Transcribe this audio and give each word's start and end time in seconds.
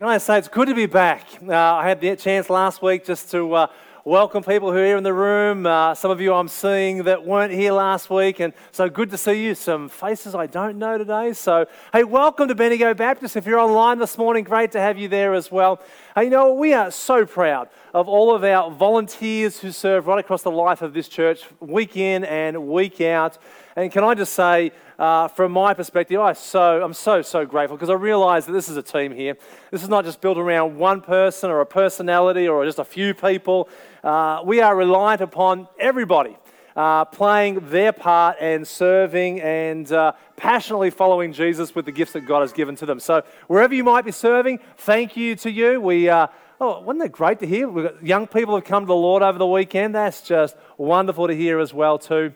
Can 0.00 0.08
I 0.08 0.16
say 0.16 0.38
it's 0.38 0.48
good 0.48 0.68
to 0.68 0.74
be 0.74 0.86
back? 0.86 1.26
Uh, 1.46 1.54
I 1.54 1.86
had 1.86 2.00
the 2.00 2.16
chance 2.16 2.48
last 2.48 2.80
week 2.80 3.04
just 3.04 3.30
to 3.32 3.52
uh, 3.52 3.66
welcome 4.02 4.42
people 4.42 4.72
who 4.72 4.78
are 4.78 4.86
here 4.86 4.96
in 4.96 5.04
the 5.04 5.12
room. 5.12 5.66
Uh, 5.66 5.94
some 5.94 6.10
of 6.10 6.22
you 6.22 6.32
I'm 6.32 6.48
seeing 6.48 7.04
that 7.04 7.26
weren't 7.26 7.52
here 7.52 7.72
last 7.72 8.08
week, 8.08 8.40
and 8.40 8.54
so 8.72 8.88
good 8.88 9.10
to 9.10 9.18
see 9.18 9.44
you. 9.44 9.54
Some 9.54 9.90
faces 9.90 10.34
I 10.34 10.46
don't 10.46 10.78
know 10.78 10.96
today. 10.96 11.34
So, 11.34 11.66
hey, 11.92 12.04
welcome 12.04 12.48
to 12.48 12.54
Bendigo 12.54 12.94
Baptist. 12.94 13.36
If 13.36 13.44
you're 13.44 13.58
online 13.58 13.98
this 13.98 14.16
morning, 14.16 14.42
great 14.42 14.72
to 14.72 14.80
have 14.80 14.96
you 14.96 15.06
there 15.06 15.34
as 15.34 15.52
well. 15.52 15.82
Hey, 16.14 16.24
you 16.24 16.30
know, 16.30 16.54
we 16.54 16.72
are 16.72 16.90
so 16.90 17.26
proud 17.26 17.68
of 17.92 18.08
all 18.08 18.34
of 18.34 18.42
our 18.42 18.70
volunteers 18.70 19.60
who 19.60 19.70
serve 19.70 20.06
right 20.06 20.18
across 20.18 20.40
the 20.42 20.50
life 20.50 20.80
of 20.80 20.94
this 20.94 21.08
church, 21.08 21.44
week 21.60 21.98
in 21.98 22.24
and 22.24 22.68
week 22.68 23.02
out. 23.02 23.36
And 23.76 23.92
can 23.92 24.02
I 24.02 24.14
just 24.14 24.32
say, 24.32 24.72
uh, 24.98 25.28
from 25.28 25.52
my 25.52 25.74
perspective, 25.74 26.20
I 26.20 26.32
so, 26.32 26.82
I'm 26.82 26.92
so, 26.92 27.22
so 27.22 27.46
grateful 27.46 27.76
because 27.76 27.88
I 27.88 27.94
realize 27.94 28.46
that 28.46 28.52
this 28.52 28.68
is 28.68 28.76
a 28.76 28.82
team 28.82 29.12
here. 29.12 29.36
This 29.70 29.82
is 29.82 29.88
not 29.88 30.04
just 30.04 30.20
built 30.20 30.38
around 30.38 30.76
one 30.76 31.00
person 31.00 31.50
or 31.50 31.60
a 31.60 31.66
personality 31.66 32.48
or 32.48 32.64
just 32.64 32.80
a 32.80 32.84
few 32.84 33.14
people. 33.14 33.68
Uh, 34.02 34.42
we 34.44 34.60
are 34.60 34.74
reliant 34.74 35.20
upon 35.20 35.68
everybody. 35.78 36.36
Uh, 36.76 37.04
playing 37.04 37.68
their 37.68 37.92
part 37.92 38.36
and 38.40 38.66
serving 38.66 39.40
and 39.40 39.90
uh, 39.90 40.12
passionately 40.36 40.88
following 40.88 41.32
Jesus 41.32 41.74
with 41.74 41.84
the 41.84 41.92
gifts 41.92 42.12
that 42.12 42.20
God 42.20 42.42
has 42.42 42.52
given 42.52 42.76
to 42.76 42.86
them. 42.86 43.00
So, 43.00 43.22
wherever 43.48 43.74
you 43.74 43.82
might 43.82 44.04
be 44.04 44.12
serving, 44.12 44.60
thank 44.78 45.16
you 45.16 45.34
to 45.36 45.50
you. 45.50 45.80
We, 45.80 46.08
uh, 46.08 46.28
oh, 46.60 46.80
wasn't 46.80 47.02
that 47.02 47.12
great 47.12 47.40
to 47.40 47.46
hear? 47.46 47.92
Young 48.00 48.28
people 48.28 48.54
have 48.54 48.64
come 48.64 48.84
to 48.84 48.86
the 48.86 48.94
Lord 48.94 49.20
over 49.22 49.36
the 49.36 49.46
weekend. 49.48 49.96
That's 49.96 50.22
just 50.22 50.56
wonderful 50.78 51.26
to 51.26 51.34
hear 51.34 51.58
as 51.58 51.74
well, 51.74 51.98
too. 51.98 52.32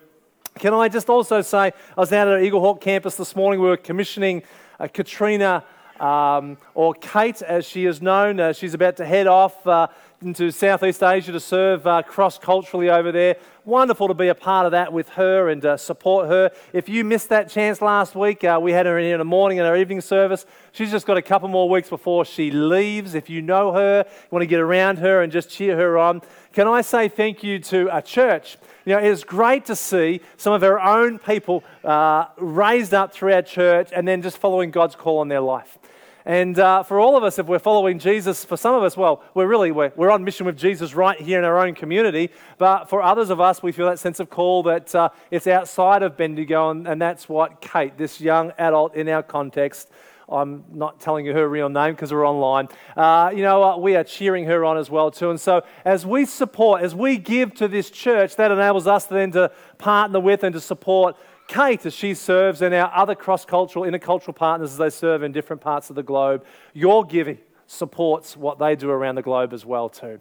Can 0.59 0.73
I 0.73 0.89
just 0.89 1.11
also 1.11 1.43
say, 1.43 1.59
I 1.59 1.73
was 2.01 2.13
out 2.13 2.29
at 2.29 2.41
Eaglehawk 2.41 2.81
campus 2.81 3.17
this 3.17 3.35
morning. 3.35 3.61
We 3.61 3.67
were 3.67 3.77
commissioning 3.77 4.45
uh, 4.79 4.87
Katrina, 4.87 5.65
um, 5.99 6.59
or 6.75 6.95
Kate 6.95 7.43
as 7.43 7.67
she 7.67 7.87
is 7.87 8.01
known. 8.01 8.39
Uh, 8.39 8.53
she's 8.53 8.73
about 8.73 8.97
to 8.99 9.05
head 9.05 9.27
off 9.27 9.67
uh, 9.67 9.89
into 10.23 10.53
Southeast 10.53 11.03
Asia 11.03 11.33
to 11.33 11.41
serve 11.41 11.85
uh, 11.89 12.03
cross 12.03 12.39
culturally 12.39 12.89
over 12.89 13.11
there. 13.11 13.37
Wonderful 13.65 14.07
to 14.07 14.15
be 14.15 14.29
a 14.29 14.35
part 14.35 14.65
of 14.65 14.73
that 14.73 14.93
with 14.93 15.09
her 15.11 15.49
and 15.49 15.65
uh, 15.67 15.77
support 15.77 16.29
her. 16.29 16.53
If 16.73 16.89
you 16.89 17.03
missed 17.03 17.31
that 17.31 17.51
chance 17.51 17.83
last 17.83 18.15
week, 18.15 18.45
uh, 18.45 18.61
we 18.63 18.71
had 18.71 18.87
her 18.87 18.97
in 18.97 19.07
in 19.07 19.19
the 19.19 19.25
morning 19.25 19.59
in 19.59 19.65
our 19.65 19.77
evening 19.77 20.01
service. 20.01 20.47
She's 20.71 20.93
just 20.93 21.05
got 21.05 21.17
a 21.17 21.23
couple 21.23 21.49
more 21.49 21.69
weeks 21.69 21.89
before 21.89 22.25
she 22.25 22.53
leaves. 22.53 23.17
If 23.17 23.29
you 23.29 23.43
know 23.43 23.73
her, 23.73 24.05
you 24.07 24.29
want 24.31 24.43
to 24.43 24.47
get 24.47 24.61
around 24.61 24.99
her 24.99 25.21
and 25.21 25.33
just 25.33 25.51
cheer 25.51 25.77
her 25.77 25.99
on, 25.99 26.23
can 26.53 26.69
I 26.69 26.83
say 26.83 27.09
thank 27.09 27.43
you 27.43 27.59
to 27.59 27.89
a 27.95 28.01
church? 28.01 28.57
You 28.85 28.93
know, 28.95 28.99
it's 28.99 29.25
great 29.25 29.65
to 29.67 29.77
see 29.77 30.21
some 30.37 30.53
of 30.53 30.63
our 30.63 30.79
own 30.79 31.19
people 31.19 31.65
uh, 31.83 32.27
raised 32.37 32.93
up 32.93 33.15
through 33.15 33.33
our 33.33 33.43
church 33.43 33.89
and 33.95 34.07
then 34.07 34.21
just 34.21 34.37
following 34.37 34.71
God's 34.71 34.95
call 34.95 35.19
on 35.19 35.29
their 35.29 35.41
life. 35.41 35.79
And 36.27 36.59
uh, 36.59 36.83
for 36.83 37.01
all 37.01 37.17
of 37.17 37.25
us, 37.25 37.39
if 37.39 37.47
we're 37.47 37.59
following 37.59 37.99
Jesus, 37.99 38.45
for 38.45 38.57
some 38.57 38.75
of 38.75 38.83
us, 38.83 38.97
well, 38.97 39.23
we're 39.35 39.47
really 39.47 39.73
we're, 39.73 39.93
we're 39.97 40.11
on 40.11 40.25
mission 40.25 40.47
with 40.47 40.57
Jesus 40.57 40.95
right 40.95 41.21
here 41.21 41.39
in 41.39 41.45
our 41.45 41.67
own 41.67 41.75
community. 41.75 42.31
But 42.57 42.91
for 42.91 43.03
others 43.03 43.31
of 43.31 43.41
us, 43.41 43.63
we 43.63 43.73
feel 43.73 43.87
that 43.87 43.99
sense 43.99 44.21
of 44.21 44.31
call 44.31 44.63
that 44.65 44.95
uh, 44.95 45.11
it's 45.31 45.47
outside 45.47 46.03
of 46.03 46.17
Bendigo, 46.17 46.71
and, 46.71 46.87
and 46.87 47.01
that's 47.01 47.29
what 47.29 47.61
Kate, 47.61 47.97
this 47.99 48.21
young 48.21 48.53
adult 48.59 48.95
in 48.95 49.09
our 49.09 49.23
context, 49.23 49.91
I'm 50.29 50.65
not 50.73 51.01
telling 51.01 51.27
you 51.27 51.33
her 51.35 51.49
real 51.49 51.69
name 51.69 51.95
because 51.95 52.13
we're 52.13 52.27
online. 52.27 52.69
Uh, 52.97 53.31
you 53.35 53.43
know, 53.43 53.63
uh, 53.63 53.77
we 53.77 53.95
are 53.97 54.05
cheering 54.05 54.47
her 54.47 54.65
on 54.65 54.79
as 54.79 54.91
well 54.91 55.11
too. 55.11 55.31
And 55.31 55.41
so, 55.41 55.63
as 55.85 56.07
we 56.07 56.25
support, 56.25 56.83
as 56.83 56.95
we 56.95 57.19
give 57.19 57.55
to 57.57 57.69
this 57.69 57.91
church, 57.91 58.37
that 58.37 58.51
enables 58.51 58.87
us 58.87 59.07
then 59.07 59.33
to 59.33 59.51
partner 59.79 60.21
with 60.21 60.43
and 60.43 60.55
to 60.55 60.61
support 60.61 61.17
Kate 61.47 61.85
as 61.85 61.93
she 61.93 62.15
serves 62.15 62.63
and 62.63 62.75
our 62.75 62.91
other 62.95 63.15
cross-cultural, 63.15 63.85
intercultural 63.85 64.35
partners 64.35 64.73
as 64.73 64.79
they 64.79 64.91
serve 64.91 65.23
in 65.23 65.33
different 65.33 65.61
parts 65.61 65.91
of 65.91 65.97
the 65.97 66.03
globe. 66.03 66.45
Your 66.73 67.05
giving 67.05 67.39
supports 67.67 68.37
what 68.37 68.59
they 68.59 68.77
do 68.77 68.91
around 68.91 69.17
the 69.17 69.23
globe 69.23 69.53
as 69.53 69.67
well 69.67 69.91
too. 69.91 70.21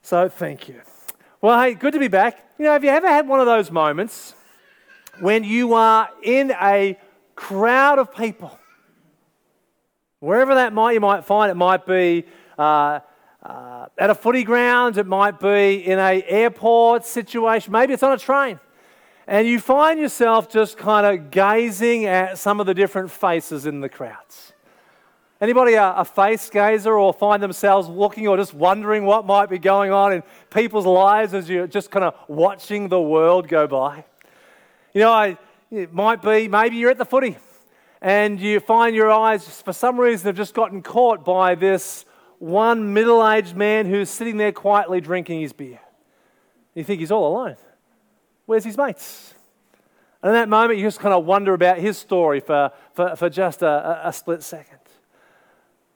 So, 0.00 0.28
thank 0.28 0.68
you. 0.68 0.80
Well, 1.42 1.60
hey, 1.60 1.74
good 1.74 1.92
to 1.92 1.98
be 1.98 2.08
back. 2.08 2.38
You 2.58 2.64
know, 2.64 2.72
have 2.72 2.84
you 2.84 2.90
ever 2.90 3.08
had 3.08 3.28
one 3.28 3.40
of 3.40 3.46
those 3.46 3.70
moments 3.70 4.34
when 5.20 5.44
you 5.44 5.74
are 5.74 6.08
in 6.22 6.52
a 6.52 6.98
crowd 7.34 7.98
of 7.98 8.14
people? 8.14 8.58
Wherever 10.22 10.54
that 10.54 10.72
might 10.72 10.92
you 10.92 11.00
might 11.00 11.24
find, 11.24 11.50
it 11.50 11.56
might 11.56 11.84
be 11.84 12.24
uh, 12.56 13.00
uh, 13.42 13.86
at 13.98 14.08
a 14.08 14.14
footy 14.14 14.44
ground, 14.44 14.96
it 14.96 15.04
might 15.04 15.40
be 15.40 15.84
in 15.84 15.98
an 15.98 16.22
airport 16.28 17.04
situation, 17.04 17.72
maybe 17.72 17.92
it's 17.92 18.04
on 18.04 18.12
a 18.12 18.18
train. 18.18 18.60
And 19.26 19.48
you 19.48 19.58
find 19.58 19.98
yourself 19.98 20.48
just 20.48 20.78
kind 20.78 21.04
of 21.04 21.32
gazing 21.32 22.04
at 22.04 22.38
some 22.38 22.60
of 22.60 22.66
the 22.66 22.74
different 22.74 23.10
faces 23.10 23.66
in 23.66 23.80
the 23.80 23.88
crowds. 23.88 24.52
Anybody 25.40 25.74
a, 25.74 25.92
a, 25.92 26.04
face 26.04 26.48
gazer 26.50 26.96
or 26.96 27.12
find 27.12 27.42
themselves 27.42 27.88
looking 27.88 28.28
or 28.28 28.36
just 28.36 28.54
wondering 28.54 29.04
what 29.04 29.26
might 29.26 29.50
be 29.50 29.58
going 29.58 29.90
on 29.90 30.12
in 30.12 30.22
people's 30.50 30.86
lives 30.86 31.34
as 31.34 31.50
you're 31.50 31.66
just 31.66 31.90
kind 31.90 32.04
of 32.04 32.14
watching 32.28 32.88
the 32.88 33.00
world 33.00 33.48
go 33.48 33.66
by? 33.66 34.04
You 34.94 35.00
know, 35.00 35.10
I, 35.10 35.36
it 35.72 35.92
might 35.92 36.22
be 36.22 36.46
maybe 36.46 36.76
you're 36.76 36.92
at 36.92 36.98
the 36.98 37.04
footy 37.04 37.38
and 38.02 38.40
you 38.40 38.58
find 38.58 38.96
your 38.96 39.12
eyes, 39.12 39.62
for 39.62 39.72
some 39.72 39.98
reason, 39.98 40.26
have 40.26 40.36
just 40.36 40.54
gotten 40.54 40.82
caught 40.82 41.24
by 41.24 41.54
this 41.54 42.04
one 42.40 42.92
middle 42.92 43.26
aged 43.26 43.56
man 43.56 43.86
who's 43.86 44.10
sitting 44.10 44.36
there 44.36 44.50
quietly 44.50 45.00
drinking 45.00 45.40
his 45.40 45.52
beer. 45.52 45.78
You 46.74 46.82
think 46.82 46.98
he's 46.98 47.12
all 47.12 47.32
alone. 47.32 47.56
Where's 48.46 48.64
his 48.64 48.76
mates? 48.76 49.34
And 50.20 50.30
in 50.30 50.34
that 50.34 50.48
moment, 50.48 50.80
you 50.80 50.84
just 50.84 50.98
kind 50.98 51.14
of 51.14 51.24
wonder 51.24 51.54
about 51.54 51.78
his 51.78 51.96
story 51.96 52.40
for, 52.40 52.72
for, 52.92 53.14
for 53.14 53.30
just 53.30 53.62
a, 53.62 54.00
a 54.08 54.12
split 54.12 54.42
second. 54.42 54.78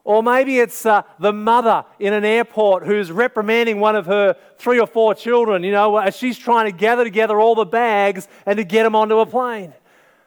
Or 0.05 0.23
maybe 0.23 0.61
it's 0.61 0.87
uh, 0.87 1.03
the 1.19 1.33
mother 1.33 1.85
in 1.99 2.13
an 2.13 2.25
airport 2.25 2.87
who's 2.87 3.11
reprimanding 3.11 3.81
one 3.81 3.97
of 3.97 4.07
her 4.07 4.37
three 4.59 4.79
or 4.79 4.87
four 4.87 5.17
children, 5.17 5.65
you 5.65 5.73
know, 5.73 5.97
as 5.97 6.17
she's 6.17 6.39
trying 6.39 6.71
to 6.71 6.77
gather 6.77 7.03
together 7.03 7.41
all 7.41 7.57
the 7.57 7.65
bags 7.65 8.29
and 8.47 8.59
to 8.59 8.65
get 8.65 8.85
them 8.85 8.95
onto 8.95 9.19
a 9.19 9.27
plane. 9.27 9.75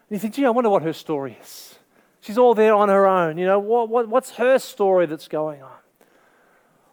And 0.09 0.15
you 0.15 0.19
think, 0.19 0.33
gee, 0.33 0.45
I 0.45 0.49
wonder 0.49 0.69
what 0.69 0.81
her 0.81 0.93
story 0.93 1.37
is. 1.39 1.75
She's 2.21 2.37
all 2.37 2.55
there 2.55 2.73
on 2.73 2.89
her 2.89 3.07
own. 3.07 3.37
You 3.37 3.45
know, 3.45 3.59
what, 3.59 3.89
what, 3.89 4.09
what's 4.09 4.31
her 4.31 4.57
story 4.57 5.05
that's 5.05 5.27
going 5.27 5.61
on? 5.61 5.71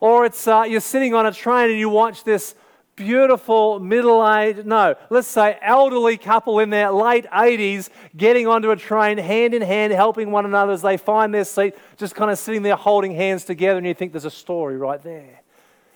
Or 0.01 0.27
it's 0.27 0.47
uh, 0.47 0.65
you're 0.69 0.81
sitting 0.81 1.15
on 1.15 1.25
a 1.25 1.33
train 1.33 1.71
and 1.71 1.79
you 1.79 1.89
watch 1.89 2.25
this 2.25 2.55
beautiful 2.95 3.79
middle 3.79 4.27
aged, 4.27 4.67
no, 4.67 4.95
let's 5.11 5.29
say 5.29 5.59
elderly 5.61 6.17
couple 6.17 6.61
in 6.61 6.71
their 6.71 6.91
late 6.91 7.27
80s 7.27 7.91
getting 8.17 8.47
onto 8.47 8.71
a 8.71 8.77
train 8.77 9.19
hand 9.19 9.55
in 9.55 9.63
hand, 9.63 9.93
helping 9.93 10.31
one 10.31 10.47
another 10.47 10.73
as 10.73 10.83
they 10.83 10.97
find 10.97 11.33
their 11.33 11.45
seat, 11.45 11.75
just 11.97 12.15
kind 12.15 12.31
of 12.31 12.39
sitting 12.39 12.63
there 12.63 12.77
holding 12.77 13.15
hands 13.15 13.45
together, 13.45 13.79
and 13.79 13.87
you 13.87 13.95
think 13.95 14.13
there's 14.13 14.25
a 14.25 14.31
story 14.31 14.77
right 14.77 15.03
there 15.03 15.43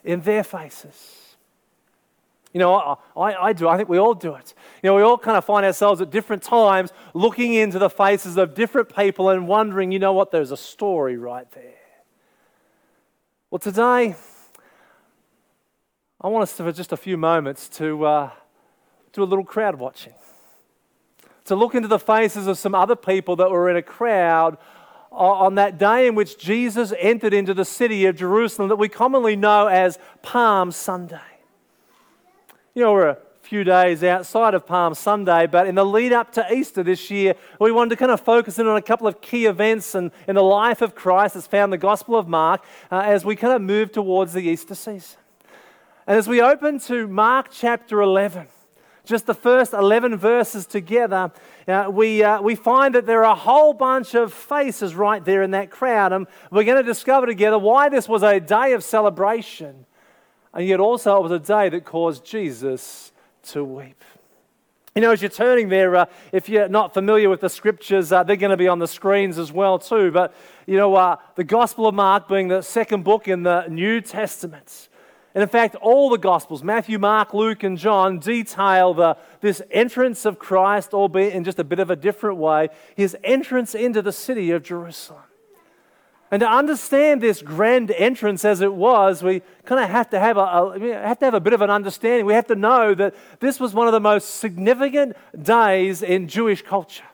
in 0.04 0.20
their 0.20 0.44
faces. 0.44 1.19
You 2.52 2.58
know, 2.58 2.98
I, 3.16 3.34
I, 3.34 3.52
do. 3.52 3.68
I 3.68 3.76
think 3.76 3.88
we 3.88 3.98
all 3.98 4.14
do 4.14 4.34
it. 4.34 4.54
You 4.82 4.88
know, 4.88 4.96
we 4.96 5.02
all 5.02 5.18
kind 5.18 5.36
of 5.36 5.44
find 5.44 5.64
ourselves 5.64 6.00
at 6.00 6.10
different 6.10 6.42
times 6.42 6.90
looking 7.14 7.54
into 7.54 7.78
the 7.78 7.88
faces 7.88 8.36
of 8.36 8.54
different 8.54 8.94
people 8.94 9.30
and 9.30 9.46
wondering, 9.46 9.92
you 9.92 10.00
know 10.00 10.12
what, 10.12 10.32
there's 10.32 10.50
a 10.50 10.56
story 10.56 11.16
right 11.16 11.48
there. 11.52 11.74
Well, 13.50 13.60
today, 13.60 14.16
I 16.20 16.28
want 16.28 16.42
us 16.42 16.56
to, 16.56 16.64
for 16.64 16.72
just 16.72 16.92
a 16.92 16.96
few 16.96 17.16
moments 17.16 17.68
to 17.70 18.04
uh, 18.04 18.30
do 19.12 19.22
a 19.22 19.24
little 19.24 19.44
crowd 19.44 19.76
watching. 19.76 20.14
To 21.44 21.54
look 21.54 21.74
into 21.74 21.88
the 21.88 21.98
faces 21.98 22.46
of 22.48 22.58
some 22.58 22.74
other 22.74 22.96
people 22.96 23.36
that 23.36 23.50
were 23.50 23.70
in 23.70 23.76
a 23.76 23.82
crowd 23.82 24.58
on 25.12 25.56
that 25.56 25.78
day 25.78 26.06
in 26.06 26.14
which 26.14 26.38
Jesus 26.38 26.92
entered 26.98 27.34
into 27.34 27.54
the 27.54 27.64
city 27.64 28.06
of 28.06 28.16
Jerusalem 28.16 28.68
that 28.68 28.76
we 28.76 28.88
commonly 28.88 29.34
know 29.34 29.66
as 29.66 29.98
Palm 30.22 30.70
Sunday. 30.70 31.18
You 32.72 32.84
know, 32.84 32.92
we're 32.92 33.08
a 33.08 33.18
few 33.42 33.64
days 33.64 34.04
outside 34.04 34.54
of 34.54 34.64
Palm 34.64 34.94
Sunday, 34.94 35.48
but 35.48 35.66
in 35.66 35.74
the 35.74 35.84
lead 35.84 36.12
up 36.12 36.30
to 36.34 36.54
Easter 36.54 36.84
this 36.84 37.10
year, 37.10 37.34
we 37.58 37.72
wanted 37.72 37.90
to 37.90 37.96
kind 37.96 38.12
of 38.12 38.20
focus 38.20 38.60
in 38.60 38.68
on 38.68 38.76
a 38.76 38.82
couple 38.82 39.08
of 39.08 39.20
key 39.20 39.46
events 39.46 39.96
in, 39.96 40.12
in 40.28 40.36
the 40.36 40.42
life 40.42 40.80
of 40.80 40.94
Christ 40.94 41.34
as 41.34 41.48
found 41.48 41.64
in 41.64 41.70
the 41.70 41.78
Gospel 41.78 42.14
of 42.14 42.28
Mark 42.28 42.62
uh, 42.92 43.00
as 43.00 43.24
we 43.24 43.34
kind 43.34 43.54
of 43.54 43.60
move 43.60 43.90
towards 43.90 44.34
the 44.34 44.42
Easter 44.42 44.76
season. 44.76 45.18
And 46.06 46.16
as 46.16 46.28
we 46.28 46.40
open 46.40 46.78
to 46.80 47.08
Mark 47.08 47.48
chapter 47.50 48.02
11, 48.02 48.46
just 49.04 49.26
the 49.26 49.34
first 49.34 49.72
11 49.72 50.16
verses 50.16 50.64
together, 50.64 51.32
uh, 51.66 51.88
we, 51.90 52.22
uh, 52.22 52.40
we 52.40 52.54
find 52.54 52.94
that 52.94 53.04
there 53.04 53.24
are 53.24 53.32
a 53.32 53.34
whole 53.34 53.72
bunch 53.72 54.14
of 54.14 54.32
faces 54.32 54.94
right 54.94 55.24
there 55.24 55.42
in 55.42 55.50
that 55.50 55.72
crowd. 55.72 56.12
And 56.12 56.28
we're 56.52 56.62
going 56.62 56.80
to 56.80 56.88
discover 56.88 57.26
together 57.26 57.58
why 57.58 57.88
this 57.88 58.08
was 58.08 58.22
a 58.22 58.38
day 58.38 58.74
of 58.74 58.84
celebration 58.84 59.86
and 60.54 60.66
yet 60.66 60.80
also 60.80 61.16
it 61.16 61.22
was 61.22 61.32
a 61.32 61.38
day 61.38 61.68
that 61.68 61.84
caused 61.84 62.24
Jesus 62.24 63.12
to 63.44 63.64
weep. 63.64 64.02
You 64.94 65.02
know, 65.02 65.12
as 65.12 65.22
you're 65.22 65.30
turning 65.30 65.68
there, 65.68 65.94
uh, 65.94 66.06
if 66.32 66.48
you're 66.48 66.68
not 66.68 66.92
familiar 66.92 67.30
with 67.30 67.40
the 67.40 67.48
scriptures, 67.48 68.10
uh, 68.10 68.24
they're 68.24 68.34
going 68.34 68.50
to 68.50 68.56
be 68.56 68.66
on 68.66 68.80
the 68.80 68.88
screens 68.88 69.38
as 69.38 69.52
well 69.52 69.78
too. 69.78 70.10
But 70.10 70.34
you 70.66 70.76
know, 70.76 70.94
uh, 70.94 71.16
the 71.36 71.44
Gospel 71.44 71.86
of 71.86 71.94
Mark 71.94 72.28
being 72.28 72.48
the 72.48 72.62
second 72.62 73.04
book 73.04 73.28
in 73.28 73.44
the 73.44 73.66
New 73.68 74.00
Testament, 74.00 74.88
and 75.34 75.42
in 75.42 75.48
fact, 75.48 75.76
all 75.76 76.10
the 76.10 76.18
Gospels, 76.18 76.64
Matthew, 76.64 76.98
Mark, 76.98 77.32
Luke, 77.34 77.62
and 77.62 77.78
John, 77.78 78.18
detail 78.18 78.94
the, 78.94 79.16
this 79.40 79.62
entrance 79.70 80.24
of 80.24 80.40
Christ, 80.40 80.92
albeit 80.92 81.34
in 81.34 81.44
just 81.44 81.60
a 81.60 81.64
bit 81.64 81.78
of 81.78 81.88
a 81.88 81.96
different 81.96 82.38
way, 82.38 82.68
his 82.96 83.16
entrance 83.22 83.76
into 83.76 84.02
the 84.02 84.12
city 84.12 84.50
of 84.50 84.64
Jerusalem. 84.64 85.22
And 86.30 86.40
to 86.40 86.48
understand 86.48 87.20
this 87.20 87.42
grand 87.42 87.90
entrance 87.90 88.44
as 88.44 88.60
it 88.60 88.72
was, 88.72 89.22
we 89.22 89.42
kind 89.64 89.82
of 89.82 89.90
have 89.90 90.10
to 90.10 90.20
have 90.20 90.36
a, 90.36 90.40
a, 90.40 90.78
have 91.02 91.18
to 91.18 91.24
have 91.24 91.34
a 91.34 91.40
bit 91.40 91.52
of 91.52 91.60
an 91.60 91.70
understanding. 91.70 92.24
We 92.24 92.34
have 92.34 92.46
to 92.46 92.54
know 92.54 92.94
that 92.94 93.14
this 93.40 93.58
was 93.58 93.74
one 93.74 93.88
of 93.88 93.92
the 93.92 94.00
most 94.00 94.36
significant 94.36 95.16
days 95.40 96.02
in 96.02 96.28
Jewish 96.28 96.62
culture. 96.62 97.04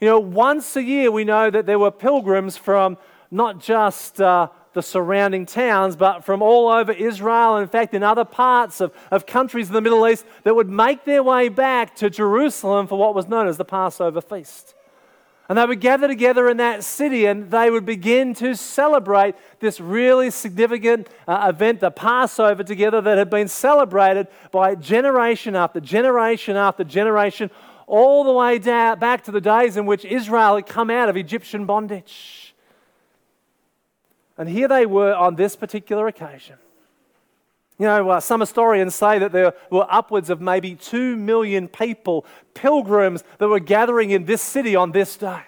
You 0.00 0.08
know, 0.08 0.18
once 0.18 0.74
a 0.74 0.82
year 0.82 1.12
we 1.12 1.22
know 1.22 1.50
that 1.50 1.66
there 1.66 1.78
were 1.78 1.92
pilgrims 1.92 2.56
from 2.56 2.98
not 3.30 3.60
just 3.60 4.20
uh, 4.20 4.48
the 4.72 4.82
surrounding 4.82 5.46
towns, 5.46 5.94
but 5.94 6.24
from 6.24 6.42
all 6.42 6.68
over 6.68 6.90
Israel, 6.90 7.58
in 7.58 7.68
fact, 7.68 7.94
in 7.94 8.02
other 8.02 8.24
parts 8.24 8.80
of, 8.80 8.92
of 9.12 9.24
countries 9.24 9.68
in 9.68 9.74
the 9.74 9.80
Middle 9.80 10.08
East, 10.08 10.26
that 10.42 10.56
would 10.56 10.68
make 10.68 11.04
their 11.04 11.22
way 11.22 11.48
back 11.48 11.94
to 11.96 12.10
Jerusalem 12.10 12.88
for 12.88 12.98
what 12.98 13.14
was 13.14 13.28
known 13.28 13.46
as 13.46 13.56
the 13.56 13.64
Passover 13.64 14.20
feast. 14.20 14.74
And 15.52 15.58
they 15.58 15.66
would 15.66 15.80
gather 15.80 16.08
together 16.08 16.48
in 16.48 16.56
that 16.56 16.82
city 16.82 17.26
and 17.26 17.50
they 17.50 17.70
would 17.70 17.84
begin 17.84 18.32
to 18.36 18.56
celebrate 18.56 19.34
this 19.60 19.80
really 19.80 20.30
significant 20.30 21.10
uh, 21.28 21.48
event, 21.50 21.80
the 21.80 21.90
Passover, 21.90 22.64
together 22.64 23.02
that 23.02 23.18
had 23.18 23.28
been 23.28 23.48
celebrated 23.48 24.28
by 24.50 24.74
generation 24.74 25.54
after 25.54 25.78
generation 25.78 26.56
after 26.56 26.84
generation, 26.84 27.50
all 27.86 28.24
the 28.24 28.32
way 28.32 28.58
down, 28.58 28.98
back 28.98 29.24
to 29.24 29.30
the 29.30 29.42
days 29.42 29.76
in 29.76 29.84
which 29.84 30.06
Israel 30.06 30.54
had 30.54 30.64
come 30.64 30.88
out 30.88 31.10
of 31.10 31.18
Egyptian 31.18 31.66
bondage. 31.66 32.54
And 34.38 34.48
here 34.48 34.68
they 34.68 34.86
were 34.86 35.14
on 35.14 35.36
this 35.36 35.54
particular 35.54 36.06
occasion. 36.06 36.56
You 37.82 37.88
know, 37.88 38.10
uh, 38.10 38.20
some 38.20 38.38
historians 38.38 38.94
say 38.94 39.18
that 39.18 39.32
there 39.32 39.54
were 39.68 39.88
upwards 39.90 40.30
of 40.30 40.40
maybe 40.40 40.76
two 40.76 41.16
million 41.16 41.66
people, 41.66 42.24
pilgrims, 42.54 43.24
that 43.38 43.48
were 43.48 43.58
gathering 43.58 44.10
in 44.10 44.24
this 44.24 44.40
city 44.40 44.76
on 44.76 44.92
this 44.92 45.16
day. 45.16 45.42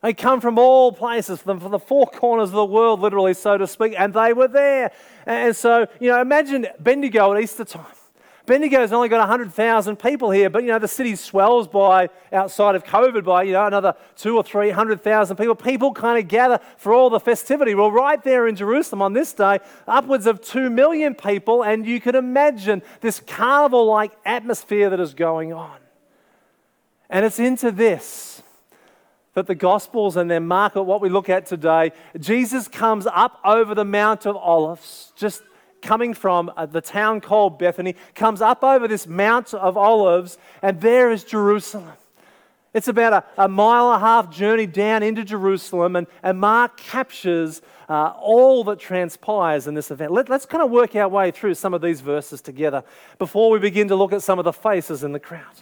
They 0.00 0.14
come 0.14 0.40
from 0.40 0.58
all 0.58 0.90
places, 0.90 1.42
from 1.42 1.58
the 1.58 1.78
four 1.78 2.06
corners 2.06 2.48
of 2.48 2.54
the 2.54 2.64
world, 2.64 3.00
literally, 3.00 3.34
so 3.34 3.58
to 3.58 3.66
speak, 3.66 3.92
and 3.98 4.14
they 4.14 4.32
were 4.32 4.48
there. 4.48 4.90
And 5.26 5.54
so, 5.54 5.86
you 6.00 6.08
know, 6.08 6.18
imagine 6.22 6.66
Bendigo 6.80 7.34
at 7.34 7.42
Easter 7.42 7.66
time. 7.66 7.84
Bendigo's 8.46 8.92
only 8.92 9.08
got 9.08 9.20
100,000 9.20 9.96
people 9.96 10.30
here, 10.30 10.50
but 10.50 10.62
you 10.62 10.68
know, 10.68 10.78
the 10.78 10.86
city 10.86 11.16
swells 11.16 11.66
by, 11.66 12.10
outside 12.30 12.74
of 12.74 12.84
COVID, 12.84 13.24
by, 13.24 13.44
you 13.44 13.52
know, 13.52 13.66
another 13.66 13.94
two 14.16 14.36
or 14.36 14.42
300,000 14.42 15.36
people. 15.36 15.54
People 15.54 15.94
kind 15.94 16.18
of 16.18 16.28
gather 16.28 16.60
for 16.76 16.92
all 16.92 17.08
the 17.08 17.20
festivity. 17.20 17.74
Well, 17.74 17.90
right 17.90 18.22
there 18.22 18.46
in 18.46 18.54
Jerusalem 18.54 19.00
on 19.00 19.14
this 19.14 19.32
day, 19.32 19.60
upwards 19.88 20.26
of 20.26 20.42
2 20.42 20.68
million 20.68 21.14
people, 21.14 21.64
and 21.64 21.86
you 21.86 22.02
can 22.02 22.14
imagine 22.14 22.82
this 23.00 23.18
carnival 23.18 23.86
like 23.86 24.12
atmosphere 24.26 24.90
that 24.90 25.00
is 25.00 25.14
going 25.14 25.54
on. 25.54 25.78
And 27.08 27.24
it's 27.24 27.38
into 27.38 27.70
this 27.70 28.42
that 29.32 29.46
the 29.46 29.54
Gospels 29.54 30.16
and 30.16 30.30
their 30.30 30.40
mark 30.40 30.76
what 30.76 31.00
we 31.00 31.08
look 31.08 31.28
at 31.28 31.46
today, 31.46 31.92
Jesus 32.18 32.68
comes 32.68 33.06
up 33.06 33.40
over 33.44 33.74
the 33.74 33.84
Mount 33.84 34.26
of 34.26 34.36
Olives, 34.36 35.12
just 35.16 35.42
coming 35.84 36.14
from 36.14 36.50
uh, 36.56 36.66
the 36.66 36.80
town 36.80 37.20
called 37.20 37.58
Bethany, 37.58 37.94
comes 38.14 38.40
up 38.40 38.64
over 38.64 38.88
this 38.88 39.06
Mount 39.06 39.54
of 39.54 39.76
Olives, 39.76 40.38
and 40.62 40.80
there 40.80 41.12
is 41.12 41.22
Jerusalem. 41.22 41.92
It's 42.72 42.88
about 42.88 43.12
a, 43.12 43.44
a 43.44 43.48
mile 43.48 43.92
and 43.92 44.02
a 44.02 44.04
half 44.04 44.30
journey 44.30 44.66
down 44.66 45.04
into 45.04 45.22
Jerusalem, 45.22 45.94
and, 45.94 46.08
and 46.24 46.40
Mark 46.40 46.76
captures 46.76 47.62
uh, 47.88 48.14
all 48.18 48.64
that 48.64 48.80
transpires 48.80 49.68
in 49.68 49.74
this 49.74 49.92
event. 49.92 50.10
Let, 50.10 50.28
us 50.30 50.46
kind 50.46 50.64
of 50.64 50.70
work 50.70 50.96
our 50.96 51.08
way 51.08 51.30
through 51.30 51.54
some 51.54 51.74
of 51.74 51.82
these 51.82 52.00
verses 52.00 52.40
together 52.40 52.82
before 53.18 53.50
we 53.50 53.60
begin 53.60 53.86
to 53.88 53.96
look 53.96 54.12
at 54.12 54.22
some 54.22 54.40
of 54.40 54.44
the 54.44 54.52
faces 54.52 55.04
in 55.04 55.12
the 55.12 55.20
crowd. 55.20 55.54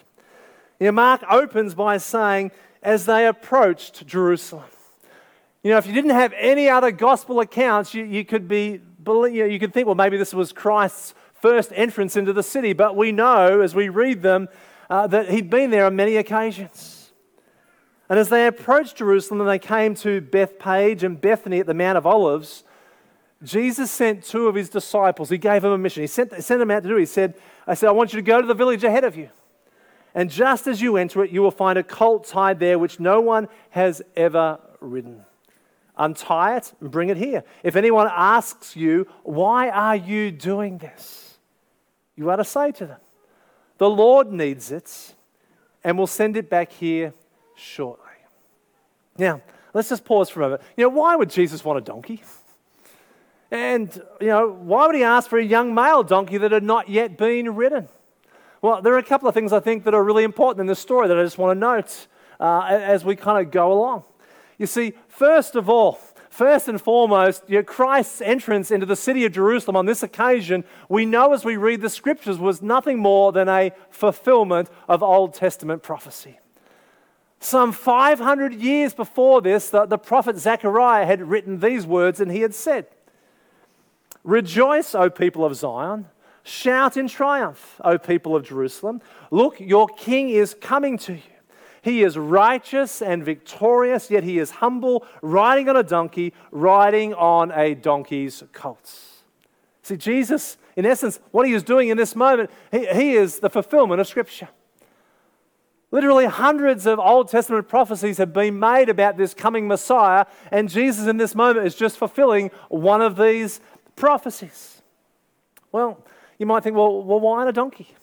You 0.80 0.86
know, 0.86 0.92
Mark 0.92 1.22
opens 1.30 1.75
by 1.75 1.98
saying, 1.98 2.52
as 2.82 3.04
they 3.06 3.26
approached 3.26 4.06
Jerusalem. 4.06 4.64
You 5.62 5.70
know, 5.70 5.78
if 5.78 5.86
you 5.86 5.92
didn't 5.92 6.10
have 6.10 6.32
any 6.36 6.68
other 6.68 6.90
gospel 6.90 7.40
accounts, 7.40 7.94
you, 7.94 8.04
you 8.04 8.25
could 8.25 8.48
be 8.48 8.80
you, 9.06 9.46
you 9.46 9.58
could 9.58 9.72
think, 9.72 9.87
well, 9.87 9.94
maybe 9.94 10.16
this 10.16 10.34
was 10.34 10.52
Christ's 10.52 11.14
first 11.34 11.72
entrance 11.75 12.16
into 12.16 12.32
the 12.32 12.43
city, 12.43 12.72
but 12.72 12.96
we 12.96 13.12
know 13.12 13.60
as 13.60 13.75
we 13.75 13.88
read 13.88 14.22
them 14.22 14.49
uh, 14.88 15.06
that 15.08 15.31
he'd 15.31 15.50
been 15.50 15.70
there 15.70 15.87
on 15.87 15.96
many 15.96 16.16
occasions. 16.16 17.12
And 18.08 18.19
as 18.19 18.28
they 18.28 18.46
approached 18.46 18.96
Jerusalem 18.96 19.40
and 19.40 19.49
they 19.49 19.58
came 19.58 19.94
to 19.96 20.20
Bethphage 20.20 21.02
and 21.02 21.20
Bethany 21.20 21.60
at 21.60 21.66
the 21.66 21.75
Mount 21.75 21.96
of 21.99 22.06
Olives, 22.06 22.62
Jesus 23.43 23.90
sent 23.90 24.22
two 24.22 24.46
of 24.49 24.54
his 24.54 24.69
disciples. 24.69 25.31
He 25.31 25.38
gave 25.38 25.62
them 25.62 25.72
a 25.72 25.78
mission. 25.78 26.02
He 26.02 26.06
sent, 26.06 26.31
sent 26.44 26.60
them 26.60 26.70
out 26.70 26.82
to 26.82 26.88
do. 26.88 26.96
He 26.96 27.06
said, 27.06 27.34
I 27.66 27.75
said, 27.75 27.88
I 27.88 27.93
want 27.93 28.12
you 28.12 28.19
to 28.19 28.22
go 28.22 28.40
to 28.40 28.46
the 28.46 28.54
village 28.54 28.84
ahead 28.84 29.04
of 29.04 29.16
you. 29.16 29.31
And 30.14 30.31
just 30.31 30.66
as 30.66 30.82
you 30.82 30.96
enter 30.96 31.25
it, 31.25 31.31
you 31.31 31.40
will 31.43 31.50
find 31.50 31.78
a 31.78 31.82
colt 31.82 32.26
tied 32.26 32.58
there 32.58 32.78
which 32.78 33.00
no 33.00 33.20
one 33.20 33.49
has 33.70 34.02
ever 34.14 34.60
ridden. 34.81 35.25
Untie 35.96 36.56
it 36.56 36.72
and 36.80 36.90
bring 36.90 37.10
it 37.10 37.16
here. 37.16 37.44
If 37.62 37.76
anyone 37.76 38.08
asks 38.10 38.76
you, 38.76 39.06
Why 39.22 39.68
are 39.68 39.96
you 39.96 40.30
doing 40.30 40.78
this? 40.78 41.36
You 42.16 42.30
are 42.30 42.36
to 42.36 42.44
say 42.44 42.72
to 42.72 42.86
them, 42.86 43.00
The 43.78 43.90
Lord 43.90 44.32
needs 44.32 44.72
it 44.72 45.14
and 45.84 45.98
we'll 45.98 46.06
send 46.06 46.36
it 46.36 46.48
back 46.48 46.72
here 46.72 47.12
shortly. 47.56 48.04
Now, 49.18 49.42
let's 49.74 49.88
just 49.88 50.04
pause 50.04 50.30
for 50.30 50.40
a 50.40 50.44
moment. 50.44 50.62
You 50.76 50.84
know, 50.84 50.90
why 50.90 51.16
would 51.16 51.30
Jesus 51.30 51.64
want 51.64 51.78
a 51.78 51.82
donkey? 51.82 52.22
And, 53.50 53.92
you 54.20 54.28
know, 54.28 54.48
why 54.48 54.86
would 54.86 54.94
he 54.94 55.02
ask 55.02 55.28
for 55.28 55.38
a 55.38 55.44
young 55.44 55.74
male 55.74 56.02
donkey 56.02 56.38
that 56.38 56.52
had 56.52 56.62
not 56.62 56.88
yet 56.88 57.18
been 57.18 57.54
ridden? 57.54 57.88
Well, 58.62 58.80
there 58.80 58.94
are 58.94 58.98
a 58.98 59.02
couple 59.02 59.28
of 59.28 59.34
things 59.34 59.52
I 59.52 59.60
think 59.60 59.84
that 59.84 59.92
are 59.92 60.02
really 60.02 60.24
important 60.24 60.60
in 60.60 60.66
this 60.66 60.78
story 60.78 61.08
that 61.08 61.18
I 61.18 61.22
just 61.22 61.36
want 61.36 61.54
to 61.54 61.60
note 61.60 62.06
uh, 62.40 62.62
as 62.64 63.04
we 63.04 63.14
kind 63.16 63.44
of 63.44 63.52
go 63.52 63.72
along. 63.72 64.04
You 64.56 64.66
see, 64.66 64.94
first 65.22 65.54
of 65.54 65.69
all, 65.69 66.00
first 66.30 66.66
and 66.66 66.82
foremost, 66.82 67.44
you 67.46 67.56
know, 67.58 67.62
Christ's 67.62 68.20
entrance 68.20 68.72
into 68.72 68.86
the 68.86 68.96
city 68.96 69.24
of 69.24 69.30
Jerusalem 69.30 69.76
on 69.76 69.86
this 69.86 70.02
occasion, 70.02 70.64
we 70.88 71.06
know 71.06 71.32
as 71.32 71.44
we 71.44 71.56
read 71.56 71.80
the 71.80 71.88
scriptures, 71.88 72.38
was 72.38 72.60
nothing 72.60 72.98
more 72.98 73.30
than 73.30 73.48
a 73.48 73.70
fulfillment 73.88 74.69
of 74.88 75.00
Old 75.00 75.32
Testament 75.34 75.84
prophecy. 75.84 76.40
Some 77.38 77.70
500 77.70 78.52
years 78.52 78.94
before 78.94 79.40
this, 79.40 79.70
the, 79.70 79.86
the 79.86 79.96
prophet 79.96 80.38
Zechariah 80.38 81.06
had 81.06 81.22
written 81.22 81.60
these 81.60 81.86
words, 81.86 82.18
and 82.18 82.32
he 82.32 82.40
had 82.40 82.52
said, 82.52 82.88
Rejoice, 84.25 84.92
O 84.92 85.08
people 85.08 85.44
of 85.44 85.54
Zion. 85.54 86.06
Shout 86.42 86.96
in 86.96 87.06
triumph, 87.06 87.80
O 87.84 87.96
people 87.96 88.34
of 88.34 88.44
Jerusalem. 88.44 89.00
Look, 89.30 89.60
your 89.60 89.86
king 89.86 90.30
is 90.30 90.52
coming 90.52 90.98
to 90.98 91.12
you. 91.12 91.31
He 91.82 92.05
is 92.05 92.17
righteous 92.17 93.02
and 93.02 93.25
victorious, 93.25 94.11
yet 94.11 94.23
he 94.23 94.38
is 94.38 94.52
humble, 94.52 95.05
riding 95.20 95.69
on 95.69 95.76
a 95.76 95.82
donkey, 95.82 96.32
riding 96.52 97.12
on 97.12 97.50
a 97.50 97.75
donkey's 97.75 98.44
colt. 98.52 98.90
See, 99.83 99.97
Jesus, 99.97 100.59
in 100.76 100.87
essence, 100.87 101.18
what 101.33 101.47
he 101.47 101.52
is 101.52 101.64
doing 101.64 101.88
in 101.88 101.97
this 101.97 102.14
moment, 102.14 102.50
he, 102.71 102.87
he 102.87 103.12
is 103.14 103.40
the 103.40 103.50
fulfillment 103.50 104.00
of 104.00 104.06
Scripture. 104.06 104.49
Literally, 105.90 106.26
hundreds 106.26 106.87
of 106.87 107.00
Old 107.00 107.28
Testament 107.28 107.68
prophecies 107.68 108.16
have 108.18 108.33
been 108.33 108.59
made 108.61 108.88
about 108.88 109.16
this 109.16 109.35
coming 109.35 109.66
Messiah, 109.66 110.25
and 110.52 110.71
Jesus 110.71 111.09
in 111.09 111.16
this 111.16 111.35
moment 111.35 111.66
is 111.66 111.75
just 111.75 111.99
fulfilling 111.99 112.52
one 112.68 113.02
of 113.02 113.16
these 113.16 113.61
prophecies. 113.97 114.83
Well, 115.73 116.02
you 116.38 116.47
might 116.47 116.62
think, 116.62 116.76
well, 116.76 117.02
well 117.02 117.21
why 117.21 117.42
on 117.42 117.49
a 117.49 117.52
donkey? 117.52 117.95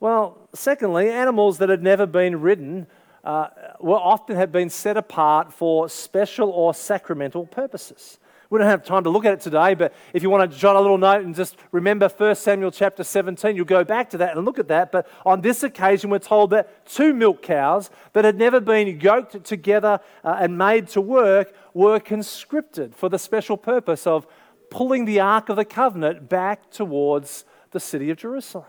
Well, 0.00 0.48
secondly, 0.54 1.10
animals 1.10 1.58
that 1.58 1.68
had 1.68 1.82
never 1.82 2.06
been 2.06 2.40
ridden 2.40 2.86
uh, 3.22 3.48
were 3.80 3.98
often 3.98 4.36
have 4.36 4.50
been 4.50 4.70
set 4.70 4.96
apart 4.96 5.52
for 5.52 5.90
special 5.90 6.48
or 6.48 6.72
sacramental 6.72 7.46
purposes. 7.46 8.18
We 8.48 8.58
don't 8.58 8.66
have 8.66 8.82
time 8.82 9.04
to 9.04 9.10
look 9.10 9.26
at 9.26 9.34
it 9.34 9.40
today, 9.40 9.74
but 9.74 9.92
if 10.14 10.22
you 10.22 10.30
want 10.30 10.50
to 10.50 10.58
jot 10.58 10.74
a 10.74 10.80
little 10.80 10.96
note 10.96 11.22
and 11.22 11.36
just 11.36 11.56
remember 11.70 12.08
1 12.08 12.34
Samuel 12.34 12.70
chapter 12.70 13.04
17, 13.04 13.54
you'll 13.54 13.66
go 13.66 13.84
back 13.84 14.08
to 14.10 14.18
that 14.18 14.36
and 14.36 14.44
look 14.46 14.58
at 14.58 14.68
that. 14.68 14.90
But 14.90 15.06
on 15.26 15.42
this 15.42 15.62
occasion, 15.62 16.08
we're 16.08 16.18
told 16.18 16.50
that 16.50 16.86
two 16.86 17.12
milk 17.12 17.42
cows 17.42 17.90
that 18.14 18.24
had 18.24 18.38
never 18.38 18.58
been 18.58 18.98
yoked 19.00 19.44
together 19.44 20.00
uh, 20.24 20.38
and 20.40 20.56
made 20.56 20.88
to 20.88 21.02
work 21.02 21.54
were 21.74 22.00
conscripted 22.00 22.96
for 22.96 23.10
the 23.10 23.18
special 23.18 23.58
purpose 23.58 24.06
of 24.06 24.26
pulling 24.70 25.04
the 25.04 25.20
Ark 25.20 25.50
of 25.50 25.56
the 25.56 25.64
Covenant 25.64 26.28
back 26.28 26.70
towards 26.70 27.44
the 27.70 27.80
city 27.80 28.08
of 28.08 28.16
Jerusalem. 28.16 28.64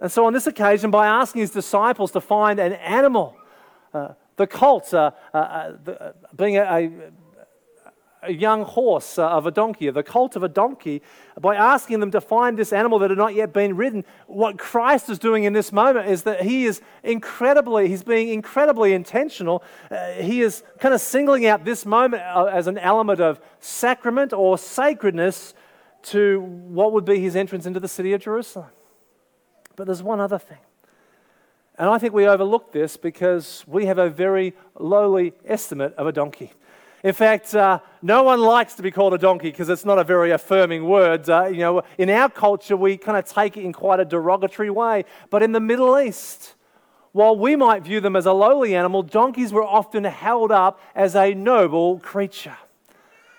And 0.00 0.12
so, 0.12 0.26
on 0.26 0.32
this 0.32 0.46
occasion, 0.46 0.90
by 0.90 1.06
asking 1.06 1.40
his 1.40 1.50
disciples 1.50 2.12
to 2.12 2.20
find 2.20 2.60
an 2.60 2.74
animal, 2.74 3.36
uh, 3.94 4.08
the 4.36 4.46
colt 4.46 4.92
uh, 4.92 5.12
uh, 5.32 5.36
uh 5.36 5.90
uh, 5.90 6.12
being 6.36 6.58
a, 6.58 6.62
a, 6.62 6.90
a, 8.24 8.32
young 8.32 8.62
horse 8.62 9.18
uh, 9.18 9.26
of 9.26 9.46
a 9.46 9.50
donkey, 9.50 9.88
the 9.88 10.02
colt 10.02 10.36
of 10.36 10.42
a 10.42 10.48
donkey, 10.48 11.00
by 11.40 11.54
asking 11.54 12.00
them 12.00 12.10
to 12.10 12.20
find 12.20 12.58
this 12.58 12.74
animal 12.74 12.98
that 12.98 13.08
had 13.08 13.18
not 13.18 13.34
yet 13.34 13.54
been 13.54 13.74
ridden, 13.74 14.04
what 14.26 14.58
Christ 14.58 15.08
is 15.08 15.18
doing 15.18 15.44
in 15.44 15.54
this 15.54 15.72
moment 15.72 16.08
is 16.08 16.24
that 16.24 16.42
he 16.42 16.66
is 16.66 16.82
incredibly, 17.02 17.88
he's 17.88 18.02
being 18.02 18.28
incredibly 18.28 18.92
intentional. 18.92 19.62
he 20.18 20.42
is 20.42 20.62
kind 20.78 20.94
of 20.94 21.00
singling 21.00 21.46
out 21.46 21.64
this 21.64 21.86
moment 21.86 22.22
as 22.22 22.66
an 22.66 22.76
element 22.76 23.20
of 23.20 23.40
sacrament 23.60 24.34
or 24.34 24.58
sacredness 24.58 25.54
to 26.02 26.40
what 26.40 26.92
would 26.92 27.06
be 27.06 27.18
his 27.18 27.34
entrance 27.34 27.64
into 27.64 27.80
the 27.80 27.88
city 27.88 28.12
of 28.12 28.20
Jerusalem. 28.20 28.70
But 29.76 29.86
there's 29.86 30.02
one 30.02 30.20
other 30.20 30.38
thing. 30.38 30.58
And 31.78 31.90
I 31.90 31.98
think 31.98 32.14
we 32.14 32.26
overlook 32.26 32.72
this 32.72 32.96
because 32.96 33.62
we 33.66 33.84
have 33.86 33.98
a 33.98 34.08
very 34.08 34.54
lowly 34.78 35.34
estimate 35.44 35.94
of 35.94 36.06
a 36.06 36.12
donkey. 36.12 36.52
In 37.04 37.12
fact, 37.12 37.54
uh, 37.54 37.80
no 38.00 38.22
one 38.22 38.40
likes 38.40 38.74
to 38.74 38.82
be 38.82 38.90
called 38.90 39.12
a 39.12 39.18
donkey 39.18 39.50
because 39.50 39.68
it's 39.68 39.84
not 39.84 39.98
a 39.98 40.04
very 40.04 40.30
affirming 40.30 40.88
word. 40.88 41.28
Uh, 41.28 41.44
you 41.44 41.58
know, 41.58 41.82
in 41.98 42.08
our 42.08 42.30
culture, 42.30 42.76
we 42.76 42.96
kind 42.96 43.18
of 43.18 43.26
take 43.26 43.58
it 43.58 43.64
in 43.64 43.72
quite 43.72 44.00
a 44.00 44.04
derogatory 44.04 44.70
way. 44.70 45.04
But 45.28 45.42
in 45.42 45.52
the 45.52 45.60
Middle 45.60 45.98
East, 45.98 46.54
while 47.12 47.36
we 47.36 47.54
might 47.54 47.82
view 47.82 48.00
them 48.00 48.16
as 48.16 48.26
a 48.26 48.32
lowly 48.32 48.74
animal, 48.74 49.02
donkeys 49.02 49.52
were 49.52 49.62
often 49.62 50.04
held 50.04 50.50
up 50.50 50.80
as 50.94 51.14
a 51.14 51.34
noble 51.34 51.98
creature. 51.98 52.56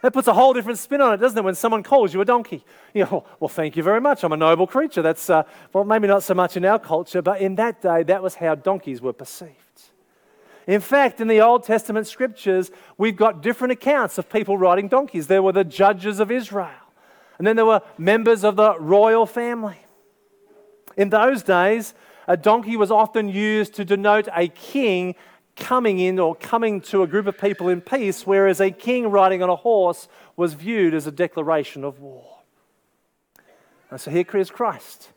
That 0.08 0.14
puts 0.14 0.30
a 0.30 0.34
whole 0.34 0.54
different 0.54 0.80
spin 0.80 1.02
on 1.02 1.14
it, 1.14 1.18
doesn't 1.18 1.38
it? 1.38 1.44
When 1.44 1.54
someone 1.54 1.84
calls 1.84 2.14
you 2.14 2.22
a 2.22 2.24
donkey, 2.24 2.64
you 2.94 3.04
know, 3.04 3.26
well, 3.42 3.50
thank 3.50 3.76
you 3.76 3.84
very 3.84 4.00
much. 4.00 4.24
I'm 4.24 4.32
a 4.32 4.38
noble 4.38 4.66
creature. 4.66 5.02
That's, 5.02 5.30
uh, 5.30 5.44
well, 5.74 5.84
maybe 5.84 6.08
not 6.08 6.24
so 6.24 6.34
much 6.34 6.56
in 6.56 6.64
our 6.64 6.80
culture, 6.80 7.22
but 7.22 7.42
in 7.42 7.56
that 7.56 7.82
day, 7.82 8.04
that 8.04 8.24
was 8.24 8.36
how 8.36 8.56
donkeys 8.56 9.02
were 9.02 9.12
perceived. 9.12 9.52
In 10.66 10.80
fact, 10.80 11.20
in 11.20 11.28
the 11.28 11.42
Old 11.42 11.64
Testament 11.64 12.08
scriptures, 12.08 12.72
we've 12.98 13.18
got 13.18 13.42
different 13.42 13.74
accounts 13.74 14.18
of 14.18 14.30
people 14.30 14.58
riding 14.58 14.88
donkeys. 14.88 15.28
There 15.28 15.44
were 15.44 15.52
the 15.52 15.66
judges 15.66 16.22
of 16.22 16.32
Israel, 16.32 16.72
and 17.38 17.46
then 17.46 17.58
there 17.58 17.66
were 17.66 17.82
members 17.98 18.46
of 18.46 18.56
the 18.56 18.80
royal 18.80 19.26
family. 19.26 19.80
In 20.96 21.10
those 21.10 21.44
days, 21.44 21.94
a 22.30 22.38
donkey 22.38 22.78
was 22.78 22.92
often 22.92 23.28
used 23.28 23.74
to 23.74 23.84
denote 23.84 24.30
a 24.34 24.48
king 24.48 25.16
coming 25.58 26.00
in 26.00 26.20
or 26.20 26.36
coming 26.36 26.80
to 26.82 27.04
a 27.04 27.08
group 27.08 27.28
of 27.28 27.38
people 27.38 27.68
in 27.68 27.82
peace, 27.82 28.26
whereas 28.26 28.62
a 28.62 28.72
king 28.72 29.08
riding 29.08 29.44
on 29.44 29.50
a 29.50 29.56
horse 29.56 30.08
was 30.36 30.54
viewed 30.54 30.94
as 30.94 31.08
a 31.08 31.12
declaration 31.12 31.84
of 31.84 32.00
war. 32.00 32.38
And 33.90 34.00
so 34.00 34.12
here 34.12 34.26
is 34.36 34.50
Christ. 34.50 35.10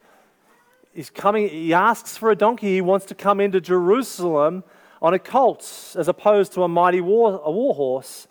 He's 0.92 1.11
coming, 1.11 1.49
he 1.49 1.73
asks 1.73 2.16
for 2.16 2.30
a 2.30 2.37
donkey. 2.37 2.75
He 2.75 2.80
wants 2.80 3.06
to 3.06 3.14
come 3.14 3.40
into 3.40 3.61
Jerusalem 3.61 4.64
on 5.00 5.14
a 5.14 5.18
colt 5.18 5.94
as 5.97 6.09
opposed 6.09 6.52
to 6.54 6.62
a 6.62 6.68
mighty 6.68 7.00
war, 7.00 7.40
a 7.44 7.50
war 7.50 7.75
horse. 7.75 8.26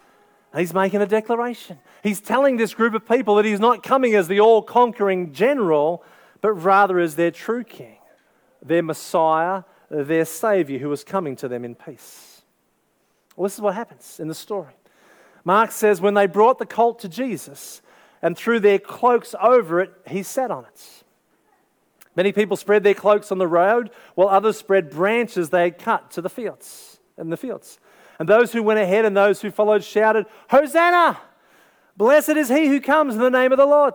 And 0.52 0.62
he's 0.62 0.74
making 0.74 1.02
a 1.02 1.06
declaration. 1.06 1.80
He's 2.04 2.20
telling 2.20 2.58
this 2.58 2.74
group 2.74 2.94
of 2.94 3.08
people 3.08 3.36
that 3.36 3.46
he's 3.46 3.60
not 3.60 3.84
coming 3.84 4.16
as 4.16 4.28
the 4.28 4.40
all 4.40 4.62
conquering 4.62 5.32
general, 5.32 6.04
but 6.42 6.52
rather 6.54 7.00
as 7.00 7.16
their 7.16 7.32
true 7.32 7.64
king, 7.64 7.98
their 8.64 8.82
Messiah, 8.82 9.64
their 9.90 10.26
Savior 10.26 10.80
who 10.80 10.90
was 10.90 11.04
coming 11.04 11.36
to 11.38 11.48
them 11.48 11.66
in 11.66 11.76
peace. 11.76 12.42
Well, 13.36 13.46
this 13.46 13.56
is 13.56 13.62
what 13.62 13.76
happens 13.76 14.20
in 14.20 14.28
the 14.28 14.36
story. 14.36 14.74
Mark 15.44 15.72
says, 15.72 16.02
when 16.02 16.14
they 16.14 16.28
brought 16.28 16.60
the 16.60 16.66
colt 16.66 17.00
to 17.00 17.10
Jesus 17.10 17.82
and 18.22 18.38
threw 18.38 18.60
their 18.60 18.80
cloaks 18.80 19.34
over 19.42 19.80
it, 19.82 19.92
he 20.08 20.24
sat 20.24 20.52
on 20.52 20.66
it. 20.66 21.04
Many 22.16 22.34
people 22.34 22.58
spread 22.58 22.84
their 22.84 22.94
cloaks 22.94 23.32
on 23.32 23.38
the 23.38 23.48
road, 23.48 23.92
while 24.16 24.28
others 24.28 24.58
spread 24.58 24.90
branches 24.90 25.50
they 25.50 25.64
had 25.64 25.78
cut 25.78 26.12
to 26.12 26.22
the 26.22 26.30
fields 26.30 27.00
in 27.18 27.30
the 27.30 27.38
fields. 27.38 27.80
And 28.20 28.28
those 28.28 28.52
who 28.52 28.62
went 28.62 28.80
ahead 28.80 29.06
and 29.06 29.16
those 29.16 29.42
who 29.42 29.52
followed 29.52 29.84
shouted, 29.84 30.26
Hosanna! 30.50 31.20
Blessed 31.96 32.30
is 32.32 32.50
he 32.50 32.68
who 32.68 32.82
comes 32.82 33.16
in 33.16 33.22
the 33.22 33.30
name 33.30 33.52
of 33.52 33.58
the 33.58 33.66
Lord. 33.66 33.94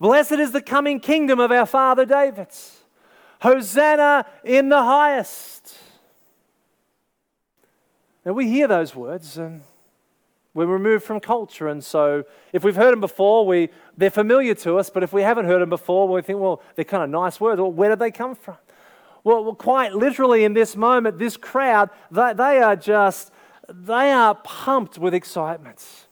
Blessed 0.00 0.32
is 0.32 0.52
the 0.52 0.62
coming 0.62 1.00
kingdom 1.00 1.38
of 1.38 1.52
our 1.52 1.66
father 1.66 2.04
David. 2.04 2.48
Hosanna 3.42 4.24
in 4.44 4.68
the 4.68 4.82
highest. 4.82 5.76
Now 8.24 8.32
we 8.32 8.48
hear 8.48 8.68
those 8.68 8.94
words 8.94 9.36
and 9.36 9.62
we're 10.54 10.66
removed 10.66 11.02
from 11.02 11.18
culture. 11.18 11.66
And 11.66 11.82
so, 11.82 12.24
if 12.52 12.62
we've 12.62 12.76
heard 12.76 12.92
them 12.92 13.00
before, 13.00 13.44
we, 13.44 13.70
they're 13.96 14.10
familiar 14.10 14.54
to 14.56 14.78
us. 14.78 14.90
But 14.90 15.02
if 15.02 15.12
we 15.12 15.22
haven't 15.22 15.46
heard 15.46 15.60
them 15.60 15.70
before, 15.70 16.06
we 16.06 16.22
think, 16.22 16.38
well, 16.38 16.62
they're 16.76 16.84
kind 16.84 17.02
of 17.02 17.10
nice 17.10 17.40
words. 17.40 17.60
Well, 17.60 17.72
where 17.72 17.90
did 17.90 17.98
they 17.98 18.12
come 18.12 18.36
from? 18.36 18.58
Well, 19.24 19.42
well 19.42 19.54
quite 19.54 19.92
literally, 19.92 20.44
in 20.44 20.52
this 20.52 20.76
moment, 20.76 21.18
this 21.18 21.36
crowd, 21.36 21.90
they, 22.10 22.34
they 22.34 22.58
are 22.58 22.76
just, 22.76 23.32
they 23.68 24.12
are 24.12 24.36
pumped 24.36 24.98
with 24.98 25.14
excitement. 25.14 26.06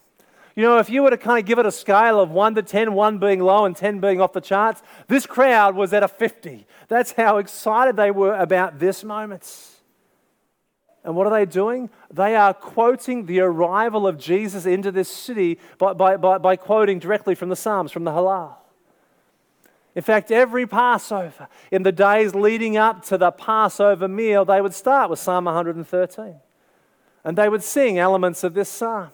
You 0.55 0.63
know, 0.63 0.79
if 0.79 0.89
you 0.89 1.03
were 1.03 1.09
to 1.09 1.17
kind 1.17 1.39
of 1.39 1.45
give 1.45 1.59
it 1.59 1.65
a 1.65 1.71
scale 1.71 2.19
of 2.19 2.31
1 2.31 2.55
to 2.55 2.63
10, 2.63 2.93
1 2.93 3.17
being 3.19 3.39
low 3.39 3.65
and 3.65 3.75
10 3.75 3.99
being 3.99 4.19
off 4.19 4.33
the 4.33 4.41
charts, 4.41 4.81
this 5.07 5.25
crowd 5.25 5.75
was 5.75 5.93
at 5.93 6.03
a 6.03 6.07
50. 6.07 6.65
That's 6.87 7.13
how 7.13 7.37
excited 7.37 7.95
they 7.95 8.11
were 8.11 8.35
about 8.35 8.79
this 8.79 9.03
moment. 9.03 9.71
And 11.03 11.15
what 11.15 11.25
are 11.25 11.33
they 11.33 11.45
doing? 11.45 11.89
They 12.11 12.35
are 12.35 12.53
quoting 12.53 13.25
the 13.25 13.39
arrival 13.39 14.05
of 14.05 14.19
Jesus 14.19 14.65
into 14.65 14.91
this 14.91 15.09
city 15.09 15.57
by, 15.77 15.93
by, 15.93 16.17
by, 16.17 16.37
by, 16.37 16.55
quoting 16.57 16.99
directly 16.99 17.33
from 17.33 17.49
the 17.49 17.55
Psalms, 17.55 17.91
from 17.91 18.03
the 18.03 18.11
Hallel. 18.11 18.55
In 19.95 20.03
fact, 20.03 20.31
every 20.31 20.67
Passover, 20.67 21.47
in 21.71 21.83
the 21.83 21.91
days 21.91 22.35
leading 22.35 22.77
up 22.77 23.03
to 23.05 23.17
the 23.17 23.31
Passover 23.31 24.07
meal, 24.07 24.45
they 24.45 24.61
would 24.61 24.73
start 24.73 25.09
with 25.09 25.19
Psalm 25.19 25.45
113. 25.45 26.35
And 27.23 27.37
they 27.37 27.49
would 27.49 27.63
sing 27.63 27.97
elements 27.97 28.43
of 28.43 28.53
this 28.53 28.69
psalm. 28.69 29.09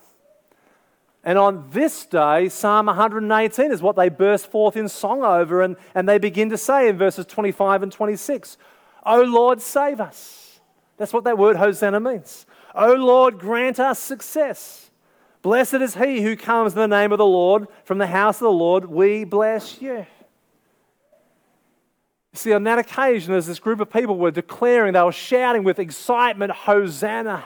And 1.27 1.37
on 1.37 1.65
this 1.71 2.05
day, 2.05 2.47
Psalm 2.47 2.85
118 2.85 3.73
is 3.73 3.81
what 3.81 3.97
they 3.97 4.07
burst 4.07 4.49
forth 4.49 4.77
in 4.77 4.87
song 4.87 5.25
over, 5.25 5.61
and, 5.61 5.75
and 5.93 6.07
they 6.07 6.19
begin 6.19 6.49
to 6.51 6.57
say 6.57 6.87
in 6.87 6.97
verses 6.97 7.25
25 7.25 7.83
and 7.83 7.91
26, 7.91 8.57
O 9.05 9.23
Lord, 9.23 9.61
save 9.61 9.99
us. 9.99 10.61
That's 10.95 11.11
what 11.11 11.25
that 11.25 11.37
word 11.37 11.57
Hosanna 11.57 11.99
means. 11.99 12.45
O 12.73 12.93
Lord, 12.93 13.39
grant 13.39 13.77
us 13.77 13.99
success. 13.99 14.89
Blessed 15.41 15.73
is 15.73 15.95
he 15.95 16.21
who 16.21 16.37
comes 16.37 16.71
in 16.71 16.79
the 16.79 16.87
name 16.87 17.11
of 17.11 17.17
the 17.17 17.25
Lord. 17.25 17.67
From 17.83 17.97
the 17.97 18.07
house 18.07 18.37
of 18.37 18.45
the 18.45 18.51
Lord, 18.51 18.85
we 18.85 19.25
bless 19.25 19.81
you. 19.81 20.07
See, 22.31 22.53
on 22.53 22.63
that 22.63 22.79
occasion, 22.79 23.33
as 23.33 23.47
this 23.47 23.59
group 23.59 23.81
of 23.81 23.91
people 23.91 24.17
were 24.17 24.31
declaring, 24.31 24.93
they 24.93 25.01
were 25.01 25.11
shouting 25.11 25.65
with 25.65 25.77
excitement, 25.77 26.53
Hosanna. 26.53 27.43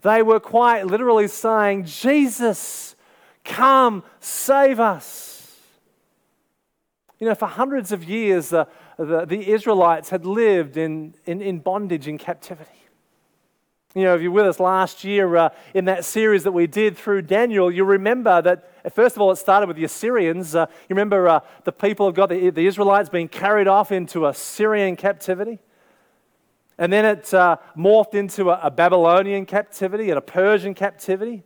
They 0.00 0.22
were 0.22 0.40
quite 0.40 0.86
literally 0.86 1.28
saying, 1.28 1.84
Jesus, 1.84 2.94
come, 3.48 4.04
save 4.20 4.78
us. 4.78 5.56
You 7.18 7.26
know, 7.26 7.34
for 7.34 7.46
hundreds 7.46 7.90
of 7.90 8.04
years, 8.04 8.50
the, 8.50 8.68
the, 8.96 9.24
the 9.26 9.50
Israelites 9.50 10.10
had 10.10 10.24
lived 10.24 10.76
in, 10.76 11.14
in, 11.26 11.42
in 11.42 11.58
bondage, 11.58 12.06
in 12.06 12.16
captivity. 12.18 12.70
You 13.94 14.04
know, 14.04 14.14
if 14.14 14.22
you're 14.22 14.30
with 14.30 14.46
us 14.46 14.60
last 14.60 15.02
year 15.02 15.34
uh, 15.34 15.48
in 15.74 15.86
that 15.86 16.04
series 16.04 16.44
that 16.44 16.52
we 16.52 16.66
did 16.66 16.96
through 16.96 17.22
Daniel, 17.22 17.70
you'll 17.70 17.86
remember 17.86 18.40
that, 18.42 18.94
first 18.94 19.16
of 19.16 19.22
all, 19.22 19.32
it 19.32 19.36
started 19.36 19.66
with 19.66 19.76
the 19.76 19.84
Assyrians. 19.84 20.54
Uh, 20.54 20.66
you 20.88 20.94
remember 20.94 21.26
uh, 21.26 21.40
the 21.64 21.72
people 21.72 22.06
of 22.06 22.14
God, 22.14 22.28
the, 22.28 22.50
the, 22.50 22.66
Israelites, 22.66 23.08
being 23.08 23.28
carried 23.28 23.66
off 23.66 23.90
into 23.90 24.26
Assyrian 24.26 24.94
captivity. 24.94 25.58
And 26.78 26.92
then 26.92 27.04
it 27.04 27.34
uh, 27.34 27.56
morphed 27.76 28.14
into 28.14 28.50
a, 28.50 28.60
a, 28.64 28.70
Babylonian 28.70 29.46
captivity 29.46 30.10
and 30.10 30.18
a 30.18 30.22
Persian 30.22 30.74
captivity. 30.74 31.42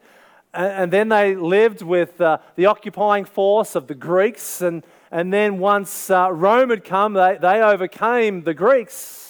And, 0.54 0.92
then 0.92 1.09
they 1.09 1.35
lived 1.35 1.80
with 1.80 2.21
uh, 2.21 2.38
the 2.56 2.66
occupying 2.66 3.25
force 3.25 3.75
of 3.75 3.87
the 3.87 3.94
Greeks. 3.94 4.61
And, 4.61 4.85
and 5.11 5.32
then 5.32 5.59
once 5.59 6.11
Rome 6.11 6.71
had 6.71 6.85
come, 6.85 7.14
they, 7.14 7.38
they 7.40 7.62
overcame 7.62 8.42
the 8.42 8.52
Greeks 8.52 9.23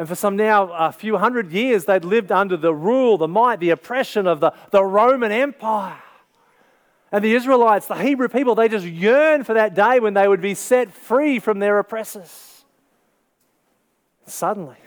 and 0.00 0.08
for 0.08 0.14
some 0.14 0.34
now, 0.34 0.72
a 0.72 0.92
few 0.92 1.18
hundred 1.18 1.52
years, 1.52 1.84
they'd 1.84 2.06
lived 2.06 2.32
under 2.32 2.56
the 2.56 2.72
rule, 2.72 3.18
the 3.18 3.28
might, 3.28 3.60
the 3.60 3.68
oppression 3.68 4.26
of 4.26 4.40
the, 4.40 4.54
the 4.70 4.82
Roman 4.82 5.30
Empire. 5.30 6.00
And 7.12 7.22
the 7.22 7.34
Israelites, 7.34 7.86
the 7.86 7.96
Hebrew 7.96 8.28
people, 8.28 8.54
they 8.54 8.70
just 8.70 8.86
yearned 8.86 9.44
for 9.44 9.52
that 9.52 9.74
day 9.74 10.00
when 10.00 10.14
they 10.14 10.26
would 10.26 10.40
be 10.40 10.54
set 10.54 10.90
free 10.90 11.38
from 11.38 11.58
their 11.58 11.78
oppressors. 11.78 12.64
Suddenly, 14.26 14.78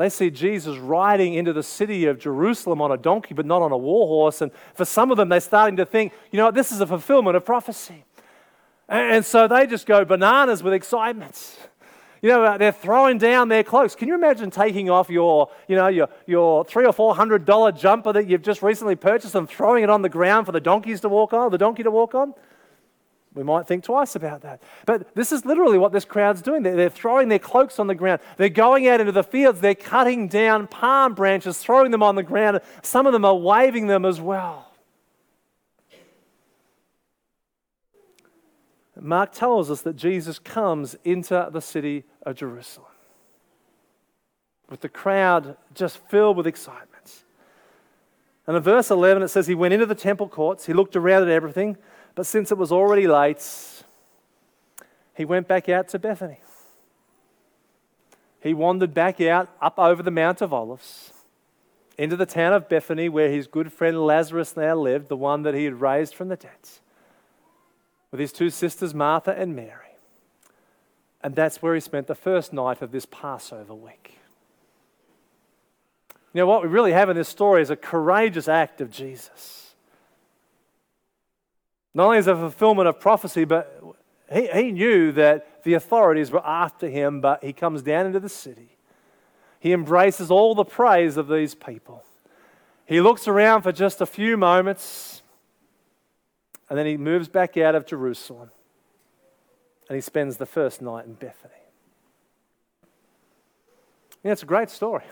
they 0.00 0.08
see 0.08 0.30
Jesus 0.30 0.78
riding 0.78 1.34
into 1.34 1.52
the 1.52 1.62
city 1.62 2.06
of 2.06 2.18
Jerusalem 2.18 2.80
on 2.80 2.90
a 2.90 2.96
donkey, 2.96 3.34
but 3.34 3.44
not 3.44 3.60
on 3.60 3.70
a 3.70 3.76
war 3.76 4.06
horse. 4.06 4.40
And 4.40 4.50
for 4.74 4.86
some 4.86 5.10
of 5.10 5.18
them, 5.18 5.28
they're 5.28 5.40
starting 5.40 5.76
to 5.76 5.84
think, 5.84 6.12
you 6.30 6.38
know, 6.38 6.50
this 6.50 6.72
is 6.72 6.80
a 6.80 6.86
fulfillment 6.86 7.36
of 7.36 7.44
prophecy. 7.44 8.04
And 8.88 9.24
so 9.24 9.46
they 9.46 9.66
just 9.66 9.86
go 9.86 10.04
bananas 10.06 10.62
with 10.62 10.72
excitement. 10.72 11.58
You 12.22 12.30
know, 12.30 12.44
uh, 12.44 12.58
they're 12.58 12.72
throwing 12.72 13.18
down 13.18 13.48
their 13.48 13.62
cloaks. 13.62 13.94
Can 13.94 14.08
you 14.08 14.14
imagine 14.14 14.50
taking 14.50 14.90
off 14.90 15.10
your, 15.10 15.50
you 15.68 15.76
know, 15.76 15.88
your, 15.88 16.08
your 16.26 16.64
three 16.64 16.86
or 16.86 16.92
four 16.92 17.14
hundred 17.14 17.44
dollar 17.44 17.70
jumper 17.70 18.12
that 18.12 18.26
you've 18.26 18.42
just 18.42 18.62
recently 18.62 18.96
purchased 18.96 19.34
and 19.34 19.48
throwing 19.48 19.84
it 19.84 19.90
on 19.90 20.02
the 20.02 20.08
ground 20.08 20.46
for 20.46 20.52
the 20.52 20.60
donkeys 20.60 21.00
to 21.02 21.08
walk 21.08 21.32
on, 21.32 21.50
the 21.50 21.58
donkey 21.58 21.82
to 21.82 21.90
walk 21.90 22.14
on? 22.14 22.34
We 23.34 23.44
might 23.44 23.66
think 23.66 23.84
twice 23.84 24.16
about 24.16 24.40
that. 24.42 24.60
But 24.86 25.14
this 25.14 25.30
is 25.30 25.44
literally 25.44 25.78
what 25.78 25.92
this 25.92 26.04
crowd's 26.04 26.42
doing. 26.42 26.62
They're, 26.64 26.90
throwing 26.90 27.28
their 27.28 27.38
cloaks 27.38 27.78
on 27.78 27.86
the 27.86 27.94
ground. 27.94 28.20
They're 28.36 28.48
going 28.48 28.88
out 28.88 29.00
into 29.00 29.12
the 29.12 29.22
fields. 29.22 29.60
They're 29.60 29.74
cutting 29.74 30.26
down 30.26 30.66
palm 30.66 31.14
branches, 31.14 31.58
throwing 31.58 31.92
them 31.92 32.02
on 32.02 32.16
the 32.16 32.24
ground. 32.24 32.60
Some 32.82 33.06
of 33.06 33.12
them 33.12 33.24
are 33.24 33.36
waving 33.36 33.86
them 33.86 34.04
as 34.04 34.20
well. 34.20 34.66
Mark 38.98 39.32
tells 39.32 39.70
us 39.70 39.80
that 39.82 39.96
Jesus 39.96 40.38
comes 40.38 40.94
into 41.04 41.48
the 41.50 41.60
city 41.60 42.04
of 42.22 42.36
Jerusalem 42.36 42.86
with 44.70 44.80
the 44.80 44.88
crowd 44.88 45.56
just 45.74 45.98
filled 46.08 46.36
with 46.36 46.46
excitement. 46.46 47.24
And 48.46 48.56
in 48.56 48.62
verse 48.62 48.90
11, 48.90 49.22
it 49.22 49.28
says, 49.28 49.46
He 49.46 49.54
went 49.54 49.74
into 49.74 49.86
the 49.86 49.94
temple 49.94 50.28
courts, 50.28 50.66
he 50.66 50.72
looked 50.72 50.96
around 50.96 51.22
at 51.22 51.28
everything, 51.28 51.76
but 52.14 52.26
since 52.26 52.50
it 52.50 52.58
was 52.58 52.72
already 52.72 53.06
late, 53.06 53.44
he 55.14 55.24
went 55.24 55.48
back 55.48 55.68
out 55.68 55.88
to 55.88 55.98
Bethany. 55.98 56.40
He 58.42 58.54
wandered 58.54 58.94
back 58.94 59.20
out 59.20 59.48
up 59.60 59.78
over 59.78 60.02
the 60.02 60.10
Mount 60.10 60.40
of 60.40 60.52
Olives. 60.52 61.12
into 62.00 62.16
the 62.16 62.24
town 62.24 62.54
of 62.54 62.66
Bethany 62.66 63.10
where 63.10 63.30
his 63.30 63.46
good 63.46 63.70
friend 63.70 64.06
Lazarus 64.06 64.56
now 64.56 64.74
lived, 64.74 65.08
the 65.08 65.16
one 65.18 65.42
that 65.42 65.52
he 65.52 65.66
had 65.66 65.82
raised 65.82 66.14
from 66.14 66.28
the 66.28 66.36
dead, 66.36 66.50
with 68.10 68.18
his 68.18 68.32
two 68.32 68.48
sisters, 68.48 68.94
Martha 68.94 69.38
and 69.38 69.54
Mary. 69.54 69.98
And 71.22 71.36
that's 71.36 71.60
where 71.60 71.74
he 71.74 71.80
spent 71.80 72.06
the 72.06 72.14
first 72.14 72.54
night 72.54 72.80
of 72.80 72.90
this 72.90 73.04
Passover 73.04 73.74
week. 73.74 74.18
You 76.32 76.38
know, 76.38 76.46
what 76.46 76.62
we 76.62 76.68
really 76.68 76.92
have 76.92 77.10
in 77.10 77.16
this 77.16 77.28
story 77.28 77.60
is 77.60 77.68
a 77.68 77.76
courageous 77.76 78.48
act 78.48 78.80
of 78.80 78.90
Jesus. 78.90 79.69
Not 81.94 82.06
only 82.06 82.18
is 82.18 82.26
a 82.26 82.34
fulfillment 82.34 82.88
of 82.88 83.00
prophecy, 83.00 83.44
but 83.44 83.82
he, 84.32 84.46
he 84.48 84.72
knew 84.72 85.12
that 85.12 85.64
the 85.64 85.74
authorities 85.74 86.30
were 86.30 86.46
after 86.46 86.88
him, 86.88 87.20
but 87.20 87.42
he 87.42 87.52
comes 87.52 87.82
down 87.82 88.06
into 88.06 88.20
the 88.20 88.28
city. 88.28 88.76
He 89.58 89.72
embraces 89.72 90.30
all 90.30 90.54
the 90.54 90.64
praise 90.64 91.16
of 91.16 91.28
these 91.28 91.54
people. 91.54 92.04
He 92.86 93.00
looks 93.00 93.28
around 93.28 93.62
for 93.62 93.72
just 93.72 94.00
a 94.00 94.06
few 94.06 94.36
moments, 94.36 95.22
and 96.68 96.78
then 96.78 96.86
he 96.86 96.96
moves 96.96 97.28
back 97.28 97.56
out 97.56 97.74
of 97.74 97.86
Jerusalem 97.86 98.50
and 99.90 99.96
he 99.96 100.00
spends 100.00 100.36
the 100.36 100.46
first 100.46 100.80
night 100.80 101.04
in 101.04 101.14
Bethany. 101.14 101.52
Yeah, 104.22 104.30
it's 104.30 104.44
a 104.44 104.46
great 104.46 104.70
story. 104.70 105.02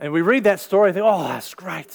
And 0.00 0.14
we 0.14 0.22
read 0.22 0.44
that 0.44 0.58
story 0.58 0.88
and 0.88 0.94
think, 0.94 1.04
oh, 1.06 1.24
that's 1.24 1.52
great. 1.52 1.94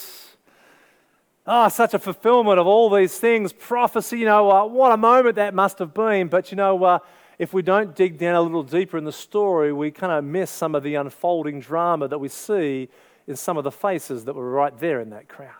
Oh, 1.49 1.69
such 1.69 1.93
a 1.93 1.99
fulfillment 1.99 2.59
of 2.59 2.67
all 2.67 2.89
these 2.89 3.17
things. 3.17 3.53
Prophecy, 3.53 4.19
you 4.19 4.25
know, 4.25 4.51
uh, 4.51 4.65
what 4.65 4.91
a 4.91 4.97
moment 4.97 5.35
that 5.35 5.53
must 5.53 5.79
have 5.79 5.93
been. 5.93 6.27
But, 6.27 6.51
you 6.51 6.57
know, 6.57 6.83
uh, 6.83 6.99
if 7.39 7.53
we 7.53 7.61
don't 7.61 7.95
dig 7.95 8.17
down 8.17 8.35
a 8.35 8.41
little 8.41 8.63
deeper 8.63 8.97
in 8.97 9.05
the 9.05 9.13
story, 9.13 9.71
we 9.71 9.89
kind 9.89 10.11
of 10.11 10.25
miss 10.25 10.51
some 10.51 10.75
of 10.75 10.83
the 10.83 10.95
unfolding 10.95 11.61
drama 11.61 12.09
that 12.09 12.17
we 12.17 12.27
see 12.27 12.89
in 13.27 13.37
some 13.37 13.55
of 13.55 13.63
the 13.63 13.71
faces 13.71 14.25
that 14.25 14.35
were 14.35 14.49
right 14.49 14.77
there 14.77 14.99
in 14.99 15.11
that 15.11 15.29
crowd. 15.29 15.51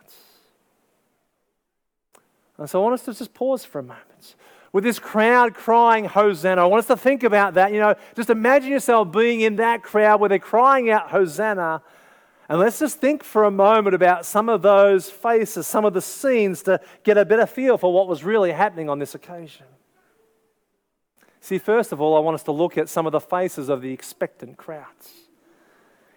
And 2.58 2.70
so 2.70 2.82
I 2.82 2.84
want 2.84 2.96
us 2.96 3.06
to 3.06 3.14
just 3.14 3.34
pause 3.34 3.64
for 3.64 3.80
a 3.80 3.84
moment 3.84 4.36
with 4.74 4.84
this 4.84 5.00
crowd 5.00 5.54
crying 5.54 6.06
Hosanna. 6.06 6.62
I 6.62 6.66
want 6.66 6.80
us 6.80 6.88
to 6.88 6.98
think 6.98 7.24
about 7.24 7.54
that. 7.54 7.72
You 7.72 7.80
know, 7.80 7.96
just 8.16 8.30
imagine 8.30 8.72
yourself 8.72 9.12
being 9.12 9.42
in 9.42 9.56
that 9.58 9.84
crowd 9.84 10.20
where 10.20 10.28
they're 10.28 10.40
crying 10.40 10.90
out 10.90 11.12
Hosanna. 11.12 11.82
And 12.50 12.60
let's 12.60 12.80
just 12.80 13.00
think 13.00 13.24
for 13.24 13.44
a 13.44 13.52
moment 13.52 13.94
about 13.94 14.26
some 14.26 14.48
of 14.48 14.62
those 14.62 15.10
faces, 15.10 15.68
some 15.68 15.84
of 15.84 15.94
the 15.94 16.02
scenes 16.02 16.64
to 16.64 16.80
get 17.04 17.18
a 17.18 17.26
better 17.26 17.46
feel 17.46 17.78
for 17.78 17.92
what 17.92 18.08
was 18.08 18.24
really 18.24 18.52
happening 18.52 18.90
on 18.90 19.00
this 19.00 19.16
occasion. 19.16 19.66
See, 21.42 21.58
first 21.58 21.92
of 21.92 22.00
all, 22.00 22.16
I 22.16 22.20
want 22.20 22.36
us 22.36 22.44
to 22.44 22.52
look 22.52 22.78
at 22.78 22.90
some 22.90 23.06
of 23.06 23.12
the 23.12 23.20
faces 23.20 23.70
of 23.70 23.82
the 23.82 23.92
expectant 23.92 24.58
crowds. 24.58 25.14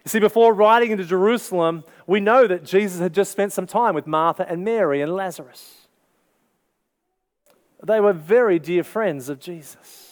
You 0.05 0.09
see, 0.09 0.21
before 0.21 0.55
riding 0.55 0.93
into 0.93 1.05
Jerusalem, 1.05 1.85
we 2.07 2.21
know 2.21 2.47
that 2.47 2.65
Jesus 2.65 3.01
had 3.01 3.13
just 3.13 3.33
spent 3.33 3.53
some 3.53 3.67
time 3.67 3.95
with 3.95 4.07
Martha 4.07 4.49
and 4.49 4.65
Mary 4.65 5.03
and 5.03 5.15
Lazarus. 5.15 5.89
They 7.83 8.01
were 8.01 8.13
very 8.13 8.59
dear 8.59 8.85
friends 8.85 9.29
of 9.29 9.41
Jesus. 9.41 10.10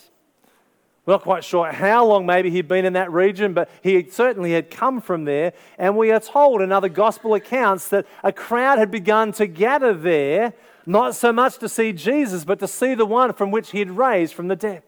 We're 1.08 1.14
not 1.14 1.22
quite 1.22 1.42
sure 1.42 1.72
how 1.72 2.04
long 2.04 2.26
maybe 2.26 2.50
he'd 2.50 2.68
been 2.68 2.84
in 2.84 2.92
that 2.92 3.10
region, 3.10 3.54
but 3.54 3.70
he 3.82 4.10
certainly 4.10 4.52
had 4.52 4.70
come 4.70 5.00
from 5.00 5.24
there. 5.24 5.54
And 5.78 5.96
we 5.96 6.10
are 6.10 6.20
told 6.20 6.60
in 6.60 6.70
other 6.70 6.90
gospel 6.90 7.32
accounts 7.32 7.88
that 7.88 8.04
a 8.22 8.30
crowd 8.30 8.78
had 8.78 8.90
begun 8.90 9.32
to 9.32 9.46
gather 9.46 9.94
there, 9.94 10.52
not 10.84 11.14
so 11.14 11.32
much 11.32 11.56
to 11.60 11.68
see 11.70 11.94
Jesus, 11.94 12.44
but 12.44 12.58
to 12.58 12.68
see 12.68 12.92
the 12.92 13.06
one 13.06 13.32
from 13.32 13.50
which 13.50 13.70
he 13.70 13.78
had 13.78 13.96
raised 13.96 14.34
from 14.34 14.48
the 14.48 14.54
dead. 14.54 14.82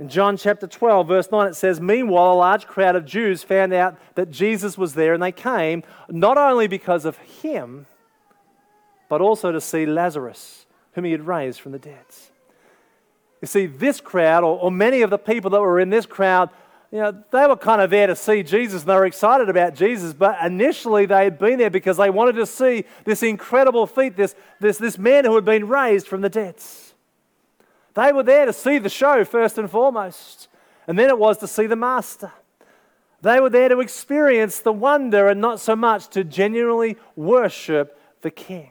In 0.00 0.08
John 0.08 0.36
chapter 0.36 0.66
12, 0.66 1.06
verse 1.06 1.30
9, 1.30 1.46
it 1.46 1.54
says, 1.54 1.80
Meanwhile, 1.80 2.32
a 2.32 2.34
large 2.34 2.66
crowd 2.66 2.96
of 2.96 3.04
Jews 3.04 3.44
found 3.44 3.72
out 3.72 3.96
that 4.16 4.32
Jesus 4.32 4.76
was 4.76 4.94
there, 4.94 5.14
and 5.14 5.22
they 5.22 5.30
came 5.30 5.84
not 6.08 6.36
only 6.36 6.66
because 6.66 7.04
of 7.04 7.16
him, 7.18 7.86
but 9.08 9.20
also 9.20 9.52
to 9.52 9.60
see 9.60 9.86
Lazarus, 9.86 10.66
whom 10.94 11.04
he 11.04 11.12
had 11.12 11.28
raised 11.28 11.60
from 11.60 11.70
the 11.70 11.78
dead. 11.78 12.06
You 13.40 13.46
see, 13.46 13.66
this 13.66 14.00
crowd, 14.00 14.44
or, 14.44 14.58
or 14.58 14.70
many 14.70 15.02
of 15.02 15.10
the 15.10 15.18
people 15.18 15.50
that 15.50 15.60
were 15.60 15.80
in 15.80 15.90
this 15.90 16.06
crowd, 16.06 16.50
you 16.90 16.98
know, 16.98 17.24
they 17.30 17.46
were 17.46 17.56
kind 17.56 17.80
of 17.80 17.90
there 17.90 18.08
to 18.08 18.16
see 18.16 18.42
Jesus 18.42 18.82
and 18.82 18.90
they 18.90 18.94
were 18.94 19.06
excited 19.06 19.48
about 19.48 19.74
Jesus, 19.74 20.12
but 20.12 20.36
initially 20.44 21.06
they 21.06 21.24
had 21.24 21.38
been 21.38 21.58
there 21.58 21.70
because 21.70 21.96
they 21.96 22.10
wanted 22.10 22.34
to 22.34 22.46
see 22.46 22.84
this 23.04 23.22
incredible 23.22 23.86
feat, 23.86 24.16
this, 24.16 24.34
this, 24.58 24.76
this 24.78 24.98
man 24.98 25.24
who 25.24 25.34
had 25.36 25.44
been 25.44 25.68
raised 25.68 26.08
from 26.08 26.20
the 26.20 26.28
dead. 26.28 26.56
They 27.94 28.12
were 28.12 28.24
there 28.24 28.46
to 28.46 28.52
see 28.52 28.78
the 28.78 28.88
show 28.88 29.24
first 29.24 29.56
and 29.56 29.70
foremost, 29.70 30.48
and 30.88 30.98
then 30.98 31.08
it 31.08 31.18
was 31.18 31.38
to 31.38 31.46
see 31.46 31.66
the 31.66 31.76
Master. 31.76 32.32
They 33.22 33.38
were 33.40 33.50
there 33.50 33.68
to 33.68 33.80
experience 33.80 34.60
the 34.60 34.72
wonder 34.72 35.28
and 35.28 35.40
not 35.40 35.60
so 35.60 35.76
much 35.76 36.08
to 36.08 36.24
genuinely 36.24 36.96
worship 37.14 38.00
the 38.22 38.30
King. 38.30 38.70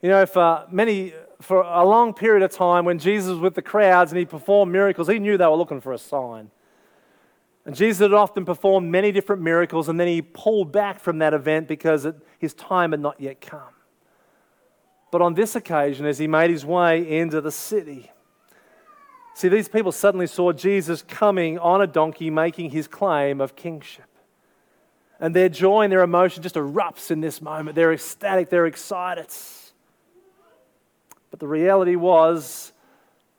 You 0.00 0.10
know, 0.10 0.26
for 0.26 0.66
many, 0.70 1.12
for 1.40 1.62
a 1.62 1.84
long 1.84 2.14
period 2.14 2.42
of 2.42 2.50
time, 2.50 2.84
when 2.84 2.98
Jesus 2.98 3.30
was 3.30 3.38
with 3.38 3.54
the 3.54 3.62
crowds 3.62 4.10
and 4.10 4.18
he 4.18 4.24
performed 4.24 4.72
miracles, 4.72 5.08
he 5.08 5.18
knew 5.18 5.36
they 5.36 5.46
were 5.46 5.56
looking 5.56 5.80
for 5.80 5.92
a 5.92 5.98
sign. 5.98 6.50
And 7.64 7.76
Jesus 7.76 8.00
had 8.00 8.12
often 8.12 8.44
performed 8.44 8.90
many 8.90 9.12
different 9.12 9.42
miracles, 9.42 9.88
and 9.88 10.00
then 10.00 10.08
he 10.08 10.22
pulled 10.22 10.72
back 10.72 10.98
from 11.00 11.18
that 11.18 11.34
event 11.34 11.68
because 11.68 12.06
it, 12.06 12.16
his 12.38 12.54
time 12.54 12.92
had 12.92 13.00
not 13.00 13.20
yet 13.20 13.40
come. 13.40 13.74
But 15.10 15.22
on 15.22 15.34
this 15.34 15.54
occasion, 15.54 16.06
as 16.06 16.18
he 16.18 16.26
made 16.26 16.50
his 16.50 16.64
way 16.64 17.18
into 17.18 17.40
the 17.40 17.52
city, 17.52 18.10
see, 19.34 19.48
these 19.48 19.68
people 19.68 19.92
suddenly 19.92 20.26
saw 20.26 20.52
Jesus 20.52 21.02
coming 21.02 21.58
on 21.58 21.80
a 21.80 21.86
donkey 21.86 22.30
making 22.30 22.70
his 22.70 22.88
claim 22.88 23.40
of 23.40 23.54
kingship. 23.54 24.04
And 25.20 25.34
their 25.34 25.48
joy 25.48 25.82
and 25.82 25.92
their 25.92 26.02
emotion 26.02 26.42
just 26.42 26.54
erupts 26.54 27.10
in 27.10 27.20
this 27.20 27.42
moment. 27.42 27.74
They're 27.74 27.92
ecstatic, 27.92 28.50
they're 28.50 28.66
excited. 28.66 29.26
But 31.30 31.40
the 31.40 31.48
reality 31.48 31.96
was, 31.96 32.72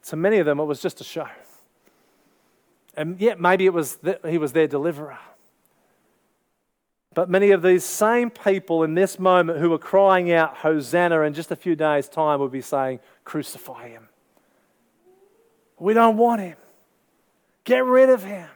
to 0.08 0.16
many 0.16 0.38
of 0.38 0.46
them, 0.46 0.60
it 0.60 0.66
was 0.66 0.82
just 0.82 1.02
a 1.02 1.04
show. 1.04 1.28
And 2.96 3.20
yet, 3.20 3.40
maybe 3.40 3.66
it 3.66 3.74
was 3.74 3.96
that 3.98 4.26
he 4.26 4.38
was 4.38 4.52
their 4.52 4.68
deliverer. 4.68 5.18
But 7.14 7.30
many 7.30 7.52
of 7.52 7.62
these 7.62 7.84
same 7.84 8.30
people 8.30 8.84
in 8.84 8.94
this 8.94 9.18
moment 9.18 9.60
who 9.60 9.70
were 9.70 9.80
crying 9.80 10.32
out, 10.32 10.58
Hosanna, 10.58 11.22
in 11.22 11.34
just 11.34 11.52
a 11.52 11.56
few 11.56 11.76
days' 11.76 12.08
time 12.08 12.40
would 12.40 12.52
be 12.52 12.62
saying, 12.62 13.00
Crucify 13.24 13.90
him. 13.90 14.10
We 15.78 15.94
don't 15.94 16.18
want 16.18 16.42
him. 16.42 16.58
Get 17.64 17.84
rid 17.86 18.10
of 18.10 18.24
him. 18.24 18.48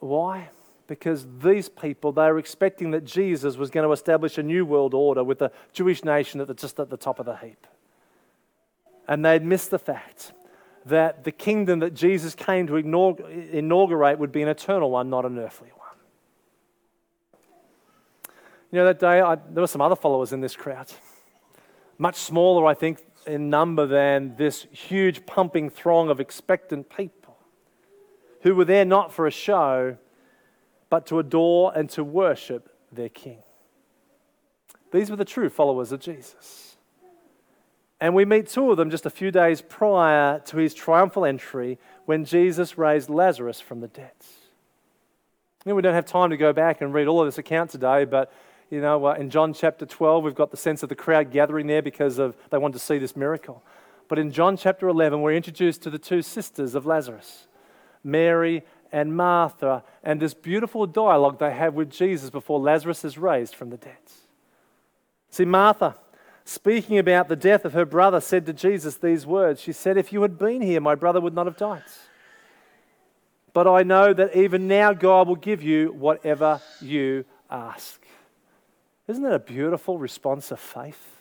Why? 0.00 0.50
Because 0.86 1.26
these 1.40 1.68
people, 1.68 2.12
they 2.12 2.30
were 2.30 2.38
expecting 2.38 2.90
that 2.92 3.04
Jesus 3.04 3.56
was 3.56 3.70
going 3.70 3.86
to 3.86 3.92
establish 3.92 4.38
a 4.38 4.42
new 4.42 4.64
world 4.64 4.94
order 4.94 5.24
with 5.24 5.38
the 5.38 5.50
Jewish 5.72 6.04
nation 6.04 6.40
at 6.40 6.46
the, 6.46 6.54
just 6.54 6.78
at 6.78 6.90
the 6.90 6.96
top 6.96 7.18
of 7.18 7.26
the 7.26 7.36
heap. 7.36 7.66
And 9.08 9.24
they'd 9.24 9.44
missed 9.44 9.70
the 9.70 9.78
fact 9.78 10.32
that 10.86 11.24
the 11.24 11.32
kingdom 11.32 11.80
that 11.80 11.94
Jesus 11.94 12.34
came 12.34 12.66
to 12.68 12.76
inaugurate 12.76 14.18
would 14.18 14.32
be 14.32 14.42
an 14.42 14.48
eternal 14.48 14.90
one, 14.90 15.10
not 15.10 15.24
an 15.24 15.38
earthly 15.38 15.70
one. 15.76 15.86
You 18.70 18.78
know, 18.78 18.84
that 18.86 18.98
day 18.98 19.20
I, 19.20 19.34
there 19.36 19.62
were 19.62 19.68
some 19.68 19.80
other 19.80 19.96
followers 19.96 20.32
in 20.32 20.40
this 20.40 20.54
crowd, 20.54 20.92
much 21.98 22.16
smaller, 22.16 22.66
I 22.66 22.74
think, 22.74 23.04
in 23.26 23.50
number 23.50 23.86
than 23.86 24.36
this 24.36 24.66
huge 24.70 25.26
pumping 25.26 25.70
throng 25.70 26.10
of 26.10 26.20
expectant 26.20 26.88
people 26.96 27.36
who 28.42 28.54
were 28.54 28.64
there 28.64 28.84
not 28.84 29.12
for 29.12 29.26
a 29.26 29.30
show 29.30 29.96
but 30.88 31.06
to 31.06 31.18
adore 31.18 31.72
and 31.76 31.90
to 31.90 32.04
worship 32.04 32.74
their 32.92 33.08
King. 33.08 33.38
These 34.92 35.10
were 35.10 35.16
the 35.16 35.24
true 35.24 35.48
followers 35.48 35.92
of 35.92 36.00
Jesus. 36.00 36.76
And 38.00 38.14
we 38.14 38.24
meet 38.24 38.48
two 38.48 38.70
of 38.70 38.76
them 38.76 38.90
just 38.90 39.06
a 39.06 39.10
few 39.10 39.30
days 39.30 39.62
prior 39.62 40.40
to 40.40 40.56
his 40.58 40.74
triumphal 40.74 41.24
entry 41.24 41.78
when 42.04 42.24
Jesus 42.24 42.76
raised 42.76 43.08
Lazarus 43.08 43.60
from 43.60 43.80
the 43.80 43.88
dead. 43.88 44.12
You 45.64 45.70
know, 45.70 45.76
we 45.76 45.82
don't 45.82 45.94
have 45.94 46.06
time 46.06 46.30
to 46.30 46.36
go 46.36 46.52
back 46.52 46.80
and 46.80 46.92
read 46.92 47.08
all 47.08 47.20
of 47.20 47.26
this 47.26 47.38
account 47.38 47.70
today, 47.70 48.04
but 48.04 48.32
you 48.70 48.80
know, 48.80 49.06
uh, 49.06 49.14
in 49.14 49.30
John 49.30 49.54
chapter 49.54 49.86
12, 49.86 50.24
we've 50.24 50.34
got 50.34 50.50
the 50.50 50.56
sense 50.56 50.82
of 50.82 50.88
the 50.88 50.94
crowd 50.94 51.30
gathering 51.30 51.66
there 51.66 51.82
because 51.82 52.18
of 52.18 52.36
they 52.50 52.58
wanted 52.58 52.74
to 52.74 52.84
see 52.84 52.98
this 52.98 53.16
miracle. 53.16 53.62
But 54.08 54.18
in 54.18 54.30
John 54.30 54.56
chapter 54.56 54.88
11, 54.88 55.20
we're 55.22 55.34
introduced 55.34 55.82
to 55.82 55.90
the 55.90 55.98
two 55.98 56.22
sisters 56.22 56.74
of 56.74 56.84
Lazarus, 56.84 57.46
Mary 58.04 58.62
and 58.92 59.16
Martha 59.16 59.82
and 60.02 60.20
this 60.20 60.34
beautiful 60.34 60.86
dialogue 60.86 61.38
they 61.38 61.52
have 61.52 61.74
with 61.74 61.90
Jesus 61.90 62.30
before 62.30 62.60
Lazarus 62.60 63.04
is 63.04 63.18
raised 63.18 63.54
from 63.54 63.70
the 63.70 63.76
dead. 63.76 63.96
See, 65.30 65.44
Martha, 65.44 65.96
speaking 66.44 66.98
about 66.98 67.28
the 67.28 67.36
death 67.36 67.64
of 67.64 67.72
her 67.72 67.84
brother, 67.84 68.20
said 68.20 68.46
to 68.46 68.52
Jesus 68.52 68.96
these 68.96 69.26
words 69.26 69.60
She 69.60 69.72
said, 69.72 69.96
If 69.96 70.12
you 70.12 70.22
had 70.22 70.38
been 70.38 70.62
here, 70.62 70.80
my 70.80 70.94
brother 70.94 71.20
would 71.20 71.34
not 71.34 71.46
have 71.46 71.56
died. 71.56 71.82
But 73.52 73.66
I 73.66 73.82
know 73.82 74.12
that 74.12 74.36
even 74.36 74.68
now 74.68 74.92
God 74.92 75.28
will 75.28 75.36
give 75.36 75.62
you 75.62 75.92
whatever 75.92 76.60
you 76.80 77.24
ask. 77.50 78.04
Isn't 79.08 79.22
that 79.22 79.32
a 79.32 79.38
beautiful 79.38 79.98
response 79.98 80.50
of 80.50 80.60
faith? 80.60 81.16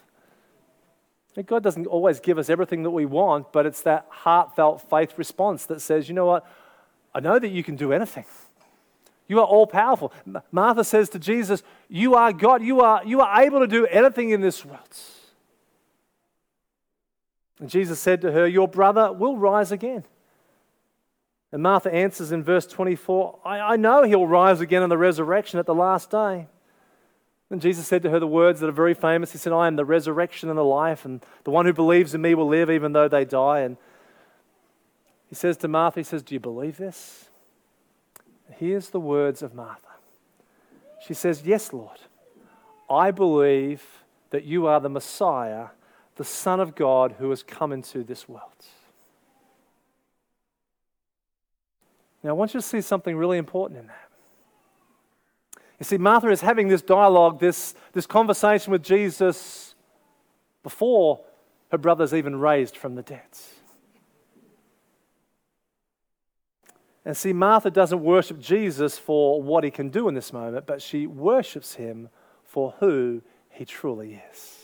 God 1.44 1.64
doesn't 1.64 1.88
always 1.88 2.20
give 2.20 2.38
us 2.38 2.50
everything 2.50 2.84
that 2.84 2.92
we 2.92 3.06
want, 3.06 3.52
but 3.52 3.66
it's 3.66 3.82
that 3.82 4.06
heartfelt 4.10 4.90
faith 4.90 5.18
response 5.18 5.66
that 5.66 5.82
says, 5.82 6.08
you 6.08 6.16
know 6.16 6.26
what? 6.26 6.48
I 7.16 7.22
know 7.22 7.40
that 7.40 7.48
you 7.48 7.64
can 7.64 7.78
do 7.78 7.94
anything. 7.94 8.26
You 9.28 9.40
are 9.40 9.46
all 9.46 9.66
powerful. 9.66 10.14
Martha 10.52 10.84
says 10.84 11.10
to 11.10 11.20
Jesus, 11.20 11.64
You 11.88 12.16
are 12.16 12.34
God. 12.34 12.62
You 12.62 12.82
are, 12.82 13.02
you 13.06 13.22
are 13.22 13.42
able 13.42 13.62
to 13.62 13.68
do 13.68 13.86
anything 13.88 14.32
in 14.32 14.42
this 14.42 14.64
world. 14.66 14.80
And 17.60 17.70
Jesus 17.70 18.02
said 18.02 18.22
to 18.22 18.34
her, 18.34 18.46
Your 18.46 18.68
brother 18.68 19.14
will 19.14 19.38
rise 19.38 19.72
again. 19.72 20.04
And 21.54 21.64
Martha 21.64 21.92
answers 21.92 22.34
in 22.34 22.44
verse 22.44 22.68
24, 22.68 23.40
I, 23.46 23.60
I 23.60 23.76
know 23.78 24.04
he'll 24.04 24.28
rise 24.28 24.60
again 24.60 24.84
in 24.84 24.90
the 24.90 24.98
resurrection 24.98 25.58
at 25.58 25.66
the 25.66 25.74
last 25.74 26.12
day. 26.12 26.48
And 27.50 27.62
Jesus 27.62 27.88
said 27.88 28.04
to 28.04 28.10
her 28.10 28.20
the 28.20 28.28
words 28.28 28.60
that 28.60 28.68
are 28.68 28.74
very 28.74 28.94
famous. 28.94 29.32
He 29.32 29.38
said, 29.38 29.54
I 29.54 29.68
am 29.68 29.78
the 29.78 29.86
resurrection 29.86 30.50
and 30.50 30.58
the 30.58 30.64
life, 30.64 31.06
and 31.06 31.24
the 31.46 31.52
one 31.52 31.66
who 31.66 31.72
believes 31.72 32.14
in 32.14 32.22
me 32.22 32.36
will 32.36 32.48
live 32.48 32.70
even 32.70 32.92
though 32.92 33.08
they 33.08 33.24
die. 33.24 33.62
And 33.62 33.78
he 35.30 35.36
says 35.36 35.58
to 35.58 35.68
Martha, 35.68 36.00
He 36.00 36.04
says, 36.04 36.24
Do 36.24 36.36
you 36.36 36.40
believe 36.40 36.78
this? 36.78 37.30
Here's 38.52 38.90
the 38.90 39.00
words 39.00 39.42
of 39.42 39.54
Martha. 39.54 39.88
She 41.06 41.14
says, 41.14 41.44
Yes, 41.46 41.74
Lord. 41.74 42.00
I 42.90 43.12
believe 43.12 43.84
that 44.30 44.44
you 44.44 44.68
are 44.68 44.80
the 44.80 44.90
Messiah, 44.90 45.68
the 46.18 46.24
Son 46.24 46.60
of 46.60 46.76
God 46.76 47.16
who 47.18 47.30
has 47.32 47.42
come 47.42 47.72
into 47.72 48.04
this 48.04 48.30
world. 48.30 48.44
Now, 52.24 52.32
I 52.32 52.34
want 52.34 52.54
you 52.54 52.60
to 52.60 52.66
see 52.66 52.82
something 52.82 53.16
really 53.16 53.38
important 53.38 53.80
in 53.80 53.88
that. 53.88 54.10
You 55.80 55.84
see, 55.84 55.98
Martha 55.98 56.30
is 56.30 56.42
having 56.42 56.70
this 56.70 56.82
dialogue, 56.82 57.40
this, 57.40 57.76
this 57.94 58.08
conversation 58.08 58.72
with 58.72 58.82
Jesus 58.82 59.76
before 60.64 61.20
her 61.72 61.78
brother's 61.78 62.14
even 62.14 62.40
raised 62.40 62.78
from 62.78 62.96
the 62.96 63.02
dead. 63.02 63.22
And 67.06 67.16
see, 67.16 67.34
Martha 67.34 67.70
doesn't 67.70 68.04
worship 68.04 68.40
Jesus 68.40 68.98
for 68.98 69.42
what 69.42 69.64
he 69.64 69.70
can 69.70 69.90
do 69.90 70.08
in 70.08 70.16
this 70.16 70.34
moment, 70.34 70.66
but 70.66 70.82
she 70.82 71.06
worships 71.06 71.76
him 71.76 72.10
for 72.44 72.74
who 72.80 73.22
he 73.52 73.64
truly 73.64 74.22
is. 74.32 74.60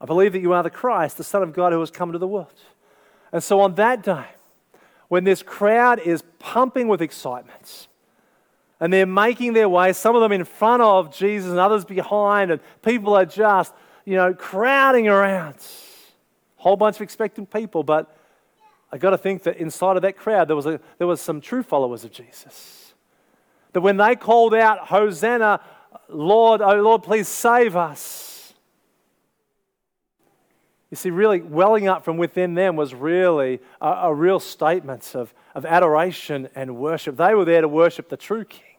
I 0.00 0.06
believe 0.06 0.32
that 0.32 0.40
you 0.40 0.52
are 0.52 0.62
the 0.62 0.70
Christ, 0.70 1.16
the 1.16 1.24
Son 1.24 1.42
of 1.42 1.52
God 1.52 1.72
who 1.72 1.80
has 1.80 1.90
come 1.90 2.10
into 2.10 2.18
the 2.18 2.28
world. 2.28 2.52
And 3.32 3.42
so 3.42 3.60
on 3.60 3.74
that 3.74 4.02
day, 4.02 4.26
when 5.08 5.24
this 5.24 5.42
crowd 5.42 5.98
is 5.98 6.22
pumping 6.38 6.86
with 6.86 7.02
excitement, 7.02 7.88
and 8.78 8.92
they're 8.92 9.06
making 9.06 9.54
their 9.54 9.68
way, 9.68 9.92
some 9.92 10.14
of 10.14 10.20
them 10.20 10.32
in 10.32 10.44
front 10.44 10.82
of 10.82 11.14
Jesus 11.16 11.50
and 11.50 11.58
others 11.58 11.84
behind, 11.84 12.50
and 12.50 12.60
people 12.82 13.14
are 13.14 13.24
just, 13.24 13.72
you 14.04 14.14
know, 14.14 14.34
crowding 14.34 15.08
around. 15.08 15.56
Whole 16.56 16.76
bunch 16.76 16.96
of 16.96 17.02
expectant 17.02 17.50
people, 17.50 17.82
but 17.82 18.14
I 18.92 18.98
got 18.98 19.10
to 19.10 19.18
think 19.18 19.42
that 19.44 19.56
inside 19.56 19.96
of 19.96 20.02
that 20.02 20.16
crowd, 20.16 20.48
there 20.48 20.56
was, 20.56 20.66
a, 20.66 20.80
there 20.98 21.06
was 21.06 21.20
some 21.20 21.40
true 21.40 21.62
followers 21.62 22.04
of 22.04 22.12
Jesus. 22.12 22.94
That 23.72 23.80
when 23.80 23.96
they 23.96 24.16
called 24.16 24.54
out, 24.54 24.86
Hosanna, 24.86 25.60
Lord, 26.08 26.62
oh 26.62 26.80
Lord, 26.80 27.02
please 27.02 27.28
save 27.28 27.76
us. 27.76 28.54
You 30.90 30.96
see, 30.96 31.10
really 31.10 31.40
welling 31.40 31.88
up 31.88 32.04
from 32.04 32.16
within 32.16 32.54
them 32.54 32.76
was 32.76 32.94
really 32.94 33.60
a, 33.80 33.88
a 33.88 34.14
real 34.14 34.38
statement 34.38 35.14
of, 35.14 35.34
of 35.54 35.66
adoration 35.66 36.48
and 36.54 36.76
worship. 36.76 37.16
They 37.16 37.34
were 37.34 37.44
there 37.44 37.60
to 37.60 37.68
worship 37.68 38.08
the 38.08 38.16
true 38.16 38.44
King, 38.44 38.76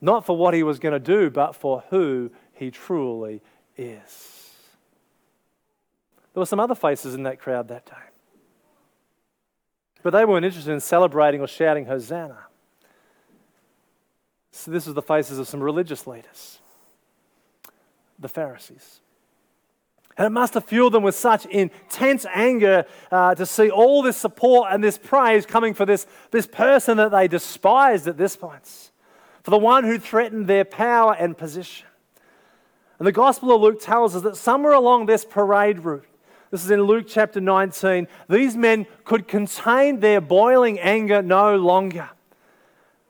not 0.00 0.24
for 0.24 0.36
what 0.36 0.54
he 0.54 0.62
was 0.62 0.78
going 0.78 0.92
to 0.92 1.00
do, 1.00 1.28
but 1.28 1.56
for 1.56 1.82
who 1.90 2.30
he 2.52 2.70
truly 2.70 3.42
is. 3.76 4.50
There 6.34 6.40
were 6.40 6.46
some 6.46 6.60
other 6.60 6.76
faces 6.76 7.14
in 7.14 7.24
that 7.24 7.40
crowd 7.40 7.68
that 7.68 7.84
day. 7.84 8.11
But 10.02 10.10
they 10.10 10.24
weren't 10.24 10.44
interested 10.44 10.72
in 10.72 10.80
celebrating 10.80 11.40
or 11.40 11.46
shouting 11.46 11.86
Hosanna. 11.86 12.38
So, 14.50 14.70
this 14.70 14.86
is 14.86 14.94
the 14.94 15.02
faces 15.02 15.38
of 15.38 15.48
some 15.48 15.62
religious 15.62 16.06
leaders, 16.06 16.58
the 18.18 18.28
Pharisees. 18.28 19.00
And 20.18 20.26
it 20.26 20.30
must 20.30 20.54
have 20.54 20.66
fueled 20.66 20.92
them 20.92 21.02
with 21.02 21.14
such 21.14 21.46
intense 21.46 22.26
anger 22.34 22.84
uh, 23.10 23.34
to 23.34 23.46
see 23.46 23.70
all 23.70 24.02
this 24.02 24.16
support 24.18 24.68
and 24.70 24.84
this 24.84 24.98
praise 24.98 25.46
coming 25.46 25.72
for 25.72 25.86
this, 25.86 26.06
this 26.30 26.46
person 26.46 26.98
that 26.98 27.10
they 27.12 27.28
despised 27.28 28.06
at 28.06 28.18
this 28.18 28.36
point, 28.36 28.90
for 29.42 29.50
the 29.50 29.58
one 29.58 29.84
who 29.84 29.98
threatened 29.98 30.46
their 30.46 30.66
power 30.66 31.16
and 31.18 31.38
position. 31.38 31.86
And 32.98 33.06
the 33.06 33.12
Gospel 33.12 33.54
of 33.54 33.62
Luke 33.62 33.80
tells 33.80 34.14
us 34.14 34.22
that 34.22 34.36
somewhere 34.36 34.74
along 34.74 35.06
this 35.06 35.24
parade 35.24 35.80
route, 35.80 36.06
this 36.52 36.66
is 36.66 36.70
in 36.70 36.82
Luke 36.82 37.06
chapter 37.08 37.40
19. 37.40 38.06
These 38.28 38.56
men 38.56 38.86
could 39.04 39.26
contain 39.26 40.00
their 40.00 40.20
boiling 40.20 40.78
anger 40.78 41.22
no 41.22 41.56
longer. 41.56 42.10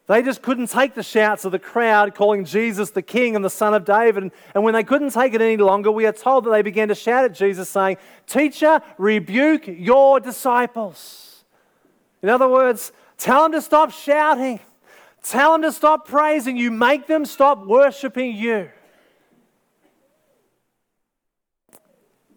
They 0.07 0.23
just 0.23 0.43
couldn't 0.43 0.69
take 0.69 0.95
the 0.95 1.03
shouts 1.03 1.45
of 1.45 1.51
the 1.51 1.59
crowd 1.59 2.15
calling 2.15 2.45
Jesus 2.45 2.91
the 2.91 3.03
King 3.03 3.35
and 3.35 3.45
the 3.45 3.51
Son 3.51 3.75
of 3.75 3.85
David. 3.85 4.31
And 4.55 4.63
when 4.63 4.75
they 4.75 4.85
couldn't 4.85 5.11
take 5.11 5.35
it 5.35 5.41
any 5.41 5.57
longer, 5.57 5.91
we 5.91 6.07
are 6.07 6.13
told 6.13 6.45
that 6.45 6.51
they 6.51 6.63
began 6.63 6.87
to 6.87 6.95
shout 6.95 7.25
at 7.25 7.35
Jesus, 7.35 7.69
saying, 7.69 7.97
Teacher, 8.29 8.81
rebuke 8.97 9.65
your 9.67 10.21
disciples. 10.21 11.45
In 12.23 12.29
other 12.29 12.49
words, 12.49 12.93
tell 13.19 13.43
them 13.43 13.53
to 13.53 13.61
stop 13.61 13.91
shouting, 13.91 14.61
tell 15.25 15.51
them 15.53 15.63
to 15.63 15.73
stop 15.73 16.07
praising 16.07 16.57
you, 16.57 16.71
make 16.71 17.09
them 17.09 17.25
stop 17.25 17.67
worshiping 17.67 18.37
you. 18.37 18.71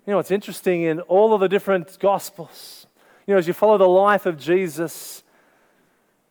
You 0.06 0.14
know, 0.14 0.20
it's 0.20 0.32
interesting 0.32 0.84
in 0.84 1.02
all 1.02 1.34
of 1.34 1.42
the 1.42 1.50
different 1.50 1.98
gospels, 2.00 2.86
you 3.26 3.34
know, 3.34 3.40
as 3.40 3.48
you 3.48 3.54
follow 3.54 3.78
the 3.80 3.88
life 3.88 4.28
of 4.28 4.38
Jesus, 4.38 5.24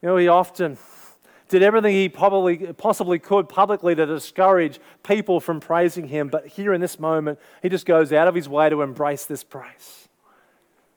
you 0.00 0.08
know, 0.08 0.16
he 0.16 0.28
often 0.28 0.78
did 1.48 1.62
everything 1.62 1.92
he 1.92 2.08
probably, 2.08 2.72
possibly 2.74 3.18
could 3.18 3.48
publicly 3.48 3.96
to 3.96 4.06
discourage 4.06 4.78
people 5.02 5.40
from 5.40 5.58
praising 5.58 6.06
him. 6.06 6.28
But 6.28 6.46
here 6.46 6.72
in 6.72 6.80
this 6.80 7.00
moment, 7.00 7.40
he 7.62 7.68
just 7.68 7.84
goes 7.84 8.12
out 8.12 8.28
of 8.28 8.34
his 8.34 8.48
way 8.48 8.70
to 8.70 8.80
embrace 8.80 9.26
this 9.26 9.42
praise. 9.42 10.08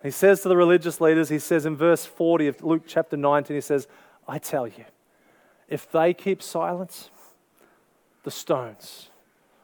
He 0.03 0.11
says 0.11 0.41
to 0.41 0.49
the 0.49 0.55
religious 0.55 1.01
leaders, 1.01 1.29
he 1.29 1.39
says 1.39 1.65
in 1.65 1.75
verse 1.75 2.05
40 2.05 2.47
of 2.47 2.63
Luke 2.63 2.83
chapter 2.85 3.17
19, 3.17 3.55
he 3.55 3.61
says, 3.61 3.87
I 4.27 4.37
tell 4.37 4.67
you, 4.67 4.85
if 5.67 5.91
they 5.91 6.13
keep 6.13 6.43
silence, 6.43 7.09
the 8.23 8.31
stones 8.31 9.09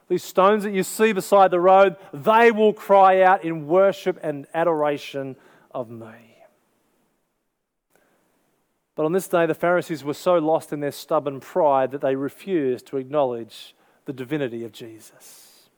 these 0.10 0.24
stones 0.24 0.64
that 0.64 0.74
you 0.74 0.84
see 0.84 1.14
beside 1.14 1.52
the 1.52 1.60
road, 1.60 1.96
they 2.14 2.52
will 2.52 2.74
cry 2.74 3.22
out 3.22 3.44
in 3.44 3.68
worship 3.68 4.20
and 4.22 4.48
adoration 4.54 5.36
of 5.72 5.90
me. 5.90 6.34
But 8.96 9.06
on 9.06 9.14
this 9.14 9.28
day, 9.28 9.46
the 9.46 9.56
Pharisees 9.56 10.04
were 10.04 10.14
so 10.14 10.38
lost 10.38 10.72
in 10.72 10.80
their 10.80 10.92
stubborn 10.92 11.40
pride 11.40 11.92
that 11.92 12.02
they 12.02 12.16
refused 12.16 12.86
to 12.88 12.98
acknowledge 12.98 13.76
the 14.06 14.14
divinity 14.14 14.64
of 14.64 14.72
Jesus. 14.72 15.70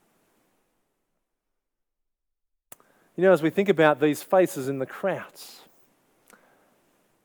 You 3.15 3.23
know, 3.23 3.31
as 3.31 3.41
we 3.41 3.49
think 3.49 3.69
about 3.69 4.01
these 4.01 4.21
faces 4.21 4.67
in 4.67 4.79
the 4.79 4.85
crowds, 4.85 5.61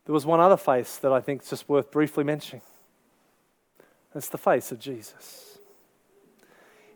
there 0.04 0.12
was 0.12 0.24
one 0.24 0.38
other 0.38 0.56
face 0.56 0.96
that 0.98 1.12
I 1.12 1.20
think 1.20 1.42
is 1.42 1.50
just 1.50 1.68
worth 1.68 1.90
briefly 1.90 2.22
mentioning. 2.22 2.62
It's 4.14 4.28
the 4.28 4.38
face 4.38 4.70
of 4.70 4.78
Jesus. 4.78 5.49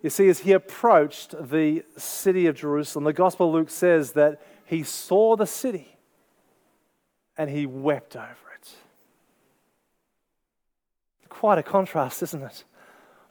You 0.05 0.11
see, 0.11 0.29
as 0.29 0.41
he 0.41 0.53
approached 0.53 1.35
the 1.49 1.83
city 1.97 2.47
of 2.47 2.57
Jerusalem, 2.57 3.05
the 3.05 3.15
Gospel 3.15 3.49
of 3.49 3.55
Luke 3.55 3.71
says 3.71 4.13
that 4.13 4.43
he 4.67 4.83
saw 4.83 5.35
the 5.35 5.47
city 5.47 5.97
and 7.39 7.49
he 7.49 7.65
wept 7.65 8.15
over 8.15 8.27
it. 8.61 8.71
Quite 11.31 11.57
a 11.57 11.63
contrast, 11.63 12.23
isn't 12.23 12.43
it? 12.43 12.65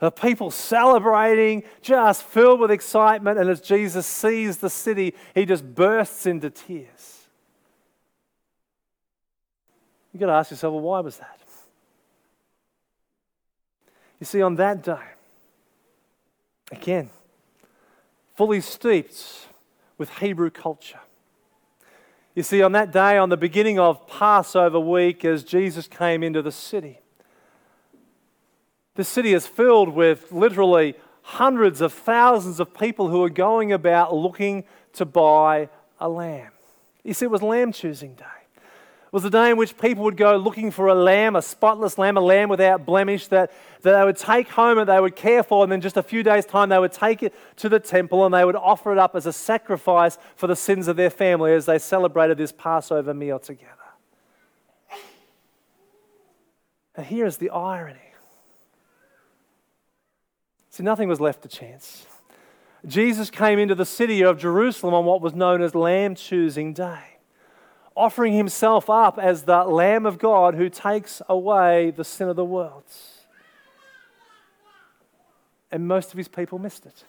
The 0.00 0.10
people 0.10 0.50
celebrating, 0.50 1.62
just 1.80 2.24
filled 2.24 2.58
with 2.58 2.72
excitement, 2.72 3.38
and 3.38 3.48
as 3.48 3.60
Jesus 3.60 4.04
sees 4.04 4.56
the 4.56 4.68
city, 4.68 5.14
he 5.32 5.46
just 5.46 5.76
bursts 5.76 6.26
into 6.26 6.50
tears. 6.50 7.28
You've 10.12 10.18
got 10.18 10.26
to 10.26 10.32
ask 10.32 10.50
yourself, 10.50 10.72
well, 10.72 10.82
why 10.82 10.98
was 10.98 11.18
that? 11.18 11.38
You 14.18 14.26
see, 14.26 14.42
on 14.42 14.56
that 14.56 14.82
day, 14.82 15.13
Again, 16.72 17.10
fully 18.34 18.60
steeped 18.60 19.48
with 19.98 20.18
Hebrew 20.18 20.50
culture. 20.50 21.00
You 22.34 22.42
see, 22.42 22.62
on 22.62 22.72
that 22.72 22.90
day, 22.90 23.16
on 23.16 23.28
the 23.28 23.36
beginning 23.36 23.78
of 23.78 24.08
Passover 24.08 24.80
week, 24.80 25.24
as 25.24 25.44
Jesus 25.44 25.86
came 25.86 26.22
into 26.22 26.42
the 26.42 26.50
city, 26.50 27.00
the 28.96 29.04
city 29.04 29.32
is 29.32 29.46
filled 29.46 29.90
with 29.90 30.32
literally 30.32 30.94
hundreds 31.22 31.80
of 31.80 31.92
thousands 31.92 32.60
of 32.60 32.74
people 32.74 33.08
who 33.08 33.22
are 33.22 33.30
going 33.30 33.72
about 33.72 34.14
looking 34.14 34.64
to 34.94 35.04
buy 35.04 35.68
a 35.98 36.08
lamb. 36.08 36.50
You 37.02 37.14
see, 37.14 37.26
it 37.26 37.30
was 37.30 37.42
lamb 37.42 37.72
choosing 37.72 38.14
day. 38.14 38.24
Was 39.14 39.22
the 39.22 39.30
day 39.30 39.50
in 39.50 39.56
which 39.56 39.78
people 39.78 40.02
would 40.02 40.16
go 40.16 40.34
looking 40.36 40.72
for 40.72 40.88
a 40.88 40.94
lamb, 40.94 41.36
a 41.36 41.40
spotless 41.40 41.98
lamb, 41.98 42.16
a 42.16 42.20
lamb 42.20 42.48
without 42.48 42.84
blemish 42.84 43.28
that, 43.28 43.52
that 43.82 43.96
they 43.96 44.04
would 44.04 44.16
take 44.16 44.48
home 44.48 44.76
and 44.76 44.88
they 44.88 44.98
would 44.98 45.14
care 45.14 45.44
for. 45.44 45.62
And 45.62 45.70
then 45.70 45.80
just 45.80 45.96
a 45.96 46.02
few 46.02 46.24
days' 46.24 46.44
time, 46.44 46.68
they 46.68 46.80
would 46.80 46.90
take 46.90 47.22
it 47.22 47.32
to 47.58 47.68
the 47.68 47.78
temple 47.78 48.24
and 48.24 48.34
they 48.34 48.44
would 48.44 48.56
offer 48.56 48.90
it 48.90 48.98
up 48.98 49.14
as 49.14 49.24
a 49.26 49.32
sacrifice 49.32 50.18
for 50.34 50.48
the 50.48 50.56
sins 50.56 50.88
of 50.88 50.96
their 50.96 51.10
family 51.10 51.52
as 51.52 51.64
they 51.64 51.78
celebrated 51.78 52.38
this 52.38 52.50
Passover 52.50 53.14
meal 53.14 53.38
together. 53.38 53.70
And 56.96 57.06
here 57.06 57.26
is 57.26 57.36
the 57.36 57.50
irony. 57.50 58.00
See, 60.70 60.82
nothing 60.82 61.08
was 61.08 61.20
left 61.20 61.42
to 61.42 61.48
chance. 61.48 62.04
Jesus 62.84 63.30
came 63.30 63.60
into 63.60 63.76
the 63.76 63.86
city 63.86 64.24
of 64.24 64.40
Jerusalem 64.40 64.92
on 64.92 65.04
what 65.04 65.20
was 65.20 65.34
known 65.34 65.62
as 65.62 65.76
Lamb 65.76 66.16
Choosing 66.16 66.72
Day 66.72 67.13
offering 67.96 68.32
himself 68.32 68.90
up 68.90 69.18
as 69.18 69.42
the 69.42 69.64
Lamb 69.64 70.06
of 70.06 70.18
God 70.18 70.54
who 70.54 70.68
takes 70.68 71.22
away 71.28 71.90
the 71.90 72.04
sin 72.04 72.28
of 72.28 72.36
the 72.36 72.44
world. 72.44 72.84
And 75.70 75.88
most 75.88 76.12
of 76.12 76.18
his 76.18 76.28
people 76.28 76.58
missed 76.58 76.86
it. 76.86 77.04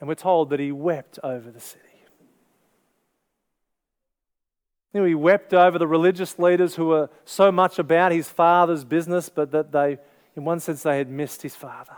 And 0.00 0.08
we're 0.08 0.14
told 0.14 0.50
that 0.50 0.60
he 0.60 0.70
wept 0.70 1.18
over 1.22 1.50
the 1.50 1.60
city. 1.60 1.82
You 4.92 5.00
know, 5.00 5.06
he 5.06 5.14
wept 5.14 5.52
over 5.52 5.78
the 5.78 5.86
religious 5.86 6.38
leaders 6.38 6.76
who 6.76 6.86
were 6.86 7.10
so 7.24 7.52
much 7.52 7.78
about 7.78 8.10
his 8.12 8.28
father's 8.28 8.84
business, 8.84 9.28
but 9.28 9.50
that 9.50 9.70
they, 9.70 9.98
in 10.34 10.44
one 10.44 10.60
sense, 10.60 10.82
they 10.82 10.98
had 10.98 11.10
missed 11.10 11.42
his 11.42 11.54
father. 11.54 11.96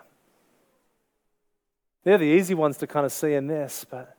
They're 2.03 2.19
the 2.19 2.25
easy 2.25 2.55
ones 2.55 2.79
to 2.79 2.87
kind 2.87 3.07
of 3.07 3.13
see 3.13 3.35
in 3.35 3.47
this, 3.47 3.87
but 3.89 4.17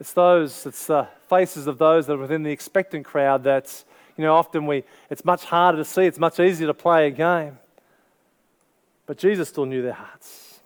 it's 0.00 0.12
those, 0.12 0.66
it's 0.66 0.86
the 0.86 1.08
faces 1.28 1.66
of 1.66 1.78
those 1.78 2.06
that 2.06 2.14
are 2.14 2.18
within 2.18 2.42
the 2.42 2.50
expectant 2.50 3.04
crowd 3.04 3.44
that, 3.44 3.84
you 4.16 4.24
know, 4.24 4.34
often 4.34 4.66
we, 4.66 4.84
it's 5.10 5.24
much 5.24 5.44
harder 5.44 5.78
to 5.78 5.84
see, 5.84 6.02
it's 6.02 6.18
much 6.18 6.38
easier 6.38 6.68
to 6.68 6.74
play 6.74 7.08
a 7.08 7.10
game. 7.10 7.58
But 9.06 9.18
Jesus 9.18 9.48
still 9.48 9.66
knew 9.66 9.82
their 9.82 9.94
hearts. 9.94 10.60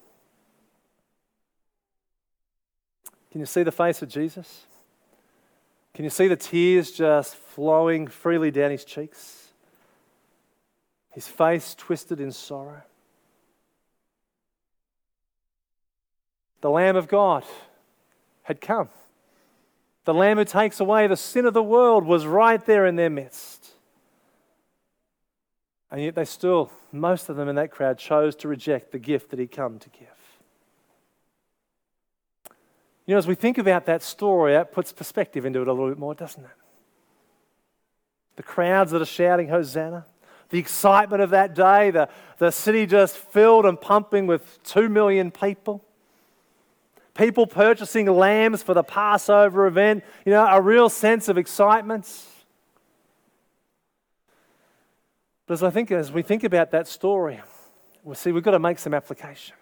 Can 3.30 3.40
you 3.40 3.46
see 3.46 3.62
the 3.62 3.72
face 3.72 4.02
of 4.02 4.10
Jesus? 4.10 4.66
Can 5.94 6.04
you 6.04 6.10
see 6.10 6.28
the 6.28 6.36
tears 6.36 6.90
just 6.92 7.34
flowing 7.34 8.06
freely 8.06 8.50
down 8.50 8.70
his 8.70 8.84
cheeks? 8.84 9.48
His 11.12 11.26
face 11.26 11.74
twisted 11.74 12.20
in 12.20 12.32
sorrow. 12.32 12.82
The 16.60 16.70
Lamb 16.70 16.96
of 16.96 17.08
God 17.08 17.44
had 18.42 18.60
come. 18.60 18.88
The 20.04 20.14
Lamb 20.14 20.38
who 20.38 20.44
takes 20.44 20.80
away 20.80 21.06
the 21.06 21.16
sin 21.16 21.46
of 21.46 21.54
the 21.54 21.62
world 21.62 22.04
was 22.04 22.26
right 22.26 22.64
there 22.64 22.86
in 22.86 22.96
their 22.96 23.10
midst. 23.10 23.70
And 25.90 26.02
yet 26.02 26.14
they 26.14 26.24
still, 26.24 26.72
most 26.90 27.28
of 27.28 27.36
them 27.36 27.48
in 27.48 27.56
that 27.56 27.70
crowd, 27.70 27.98
chose 27.98 28.34
to 28.36 28.48
reject 28.48 28.92
the 28.92 28.98
gift 28.98 29.30
that 29.30 29.38
he'd 29.38 29.52
come 29.52 29.78
to 29.78 29.88
give. 29.90 30.08
You 33.06 33.14
know, 33.14 33.18
as 33.18 33.26
we 33.26 33.34
think 33.34 33.58
about 33.58 33.86
that 33.86 34.02
story, 34.02 34.52
that 34.52 34.72
puts 34.72 34.92
perspective 34.92 35.44
into 35.44 35.60
it 35.60 35.68
a 35.68 35.72
little 35.72 35.88
bit 35.88 35.98
more, 35.98 36.14
doesn't 36.14 36.44
it? 36.44 36.50
The 38.36 38.42
crowds 38.42 38.92
that 38.92 39.02
are 39.02 39.06
shouting, 39.06 39.48
Hosanna, 39.48 40.06
the 40.48 40.58
excitement 40.58 41.22
of 41.22 41.30
that 41.30 41.54
day, 41.54 41.90
the, 41.90 42.08
the 42.38 42.50
city 42.50 42.86
just 42.86 43.16
filled 43.16 43.66
and 43.66 43.80
pumping 43.80 44.26
with 44.26 44.62
two 44.62 44.88
million 44.88 45.30
people 45.30 45.84
people 47.14 47.46
purchasing 47.46 48.06
lambs 48.06 48.62
for 48.62 48.74
the 48.74 48.82
Passover 48.82 49.66
event, 49.66 50.04
you 50.24 50.32
know, 50.32 50.46
a 50.46 50.60
real 50.60 50.88
sense 50.88 51.28
of 51.28 51.38
excitement. 51.38 52.10
But 55.46 55.54
as 55.54 55.62
I 55.62 55.70
think, 55.70 55.90
as 55.90 56.10
we 56.10 56.22
think 56.22 56.44
about 56.44 56.70
that 56.70 56.88
story, 56.88 57.40
we 58.04 58.14
see 58.14 58.32
we've 58.32 58.42
got 58.42 58.52
to 58.52 58.58
make 58.58 58.78
some 58.78 58.94
application. 58.94 59.54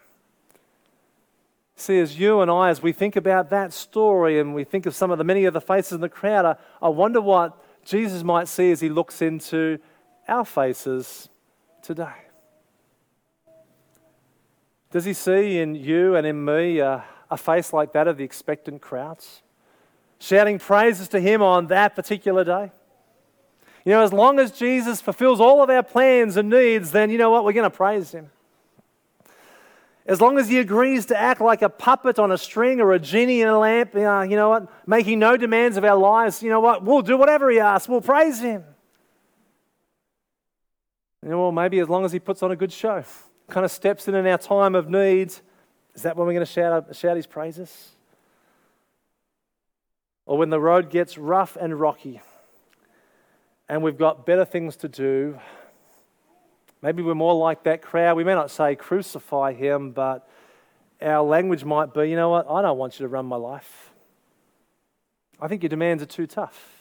See, 1.75 1.99
as 1.99 2.19
you 2.19 2.41
and 2.41 2.51
I, 2.51 2.69
as 2.69 2.81
we 2.81 2.91
think 2.91 3.15
about 3.15 3.49
that 3.49 3.73
story 3.73 4.39
and 4.39 4.53
we 4.53 4.63
think 4.63 4.85
of 4.85 4.95
some 4.95 5.09
of 5.09 5.17
the 5.17 5.23
many 5.23 5.45
of 5.45 5.53
the 5.53 5.61
faces 5.61 5.93
in 5.93 6.01
the 6.01 6.09
crowd, 6.09 6.45
I, 6.45 6.55
I 6.85 6.89
wonder 6.89 7.19
what 7.19 7.57
Jesus 7.83 8.23
might 8.23 8.47
see 8.47 8.71
as 8.71 8.79
he 8.79 8.89
looks 8.89 9.21
into 9.21 9.79
our 10.27 10.45
faces 10.45 11.27
today. 11.81 12.13
Does 14.91 15.05
he 15.05 15.13
see 15.13 15.57
in 15.57 15.73
you 15.73 16.15
and 16.15 16.27
in 16.27 16.45
me 16.45 16.81
a 17.31 17.37
face 17.37 17.71
like 17.71 17.93
that 17.93 18.09
of 18.09 18.17
the 18.17 18.25
expectant 18.25 18.81
crowds, 18.81 19.41
shouting 20.19 20.59
praises 20.59 21.07
to 21.07 21.19
Him 21.19 21.41
on 21.41 21.67
that 21.67 21.95
particular 21.95 22.43
day. 22.43 22.71
You 23.85 23.93
know, 23.93 24.03
as 24.03 24.13
long 24.13 24.37
as 24.37 24.51
Jesus 24.51 25.01
fulfills 25.01 25.39
all 25.39 25.63
of 25.63 25.69
our 25.69 25.81
plans 25.81 26.37
and 26.37 26.49
needs, 26.49 26.91
then 26.91 27.09
you 27.09 27.17
know 27.17 27.31
what? 27.31 27.45
We're 27.45 27.53
going 27.53 27.63
to 27.63 27.75
praise 27.75 28.11
Him. 28.11 28.29
As 30.05 30.19
long 30.19 30.37
as 30.37 30.49
He 30.49 30.59
agrees 30.59 31.05
to 31.07 31.17
act 31.17 31.39
like 31.39 31.61
a 31.61 31.69
puppet 31.69 32.19
on 32.19 32.31
a 32.31 32.37
string 32.37 32.81
or 32.81 32.91
a 32.91 32.99
genie 32.99 33.41
in 33.41 33.47
a 33.47 33.57
lamp, 33.57 33.93
you 33.93 34.01
know, 34.01 34.21
you 34.21 34.35
know 34.35 34.49
what? 34.49 34.67
Making 34.85 35.19
no 35.19 35.37
demands 35.37 35.77
of 35.77 35.85
our 35.85 35.97
lives, 35.97 36.43
you 36.43 36.49
know 36.49 36.59
what? 36.59 36.83
We'll 36.83 37.01
do 37.01 37.17
whatever 37.17 37.49
He 37.49 37.59
asks. 37.59 37.87
We'll 37.87 38.01
praise 38.01 38.41
Him. 38.41 38.65
You 41.23 41.29
know, 41.29 41.39
well, 41.39 41.51
maybe 41.53 41.79
as 41.79 41.87
long 41.87 42.03
as 42.03 42.11
He 42.11 42.19
puts 42.19 42.43
on 42.43 42.51
a 42.51 42.55
good 42.57 42.73
show, 42.73 43.03
kind 43.47 43.63
of 43.63 43.71
steps 43.71 44.07
in 44.09 44.15
in 44.15 44.27
our 44.27 44.37
time 44.37 44.75
of 44.75 44.89
needs 44.89 45.41
is 45.95 46.03
that 46.03 46.15
when 46.15 46.27
we're 46.27 46.33
going 46.33 46.45
to 46.45 46.51
shout, 46.51 46.95
shout 46.95 47.15
his 47.15 47.27
praises? 47.27 47.91
Or 50.25 50.37
when 50.37 50.49
the 50.49 50.59
road 50.59 50.89
gets 50.89 51.17
rough 51.17 51.57
and 51.59 51.77
rocky 51.77 52.21
and 53.67 53.83
we've 53.83 53.97
got 53.97 54.25
better 54.25 54.45
things 54.45 54.75
to 54.77 54.87
do, 54.87 55.39
maybe 56.81 57.03
we're 57.03 57.15
more 57.15 57.33
like 57.33 57.63
that 57.63 57.81
crowd. 57.81 58.15
We 58.15 58.23
may 58.23 58.35
not 58.35 58.51
say 58.51 58.75
crucify 58.75 59.53
him, 59.53 59.91
but 59.91 60.27
our 61.01 61.23
language 61.23 61.65
might 61.65 61.93
be, 61.93 62.09
you 62.09 62.15
know 62.15 62.29
what, 62.29 62.49
I 62.49 62.61
don't 62.61 62.77
want 62.77 62.99
you 62.99 63.05
to 63.05 63.07
run 63.09 63.25
my 63.25 63.35
life. 63.35 63.91
I 65.39 65.47
think 65.47 65.63
your 65.63 65.69
demands 65.69 66.03
are 66.03 66.07
too 66.07 66.27
tough. 66.27 66.77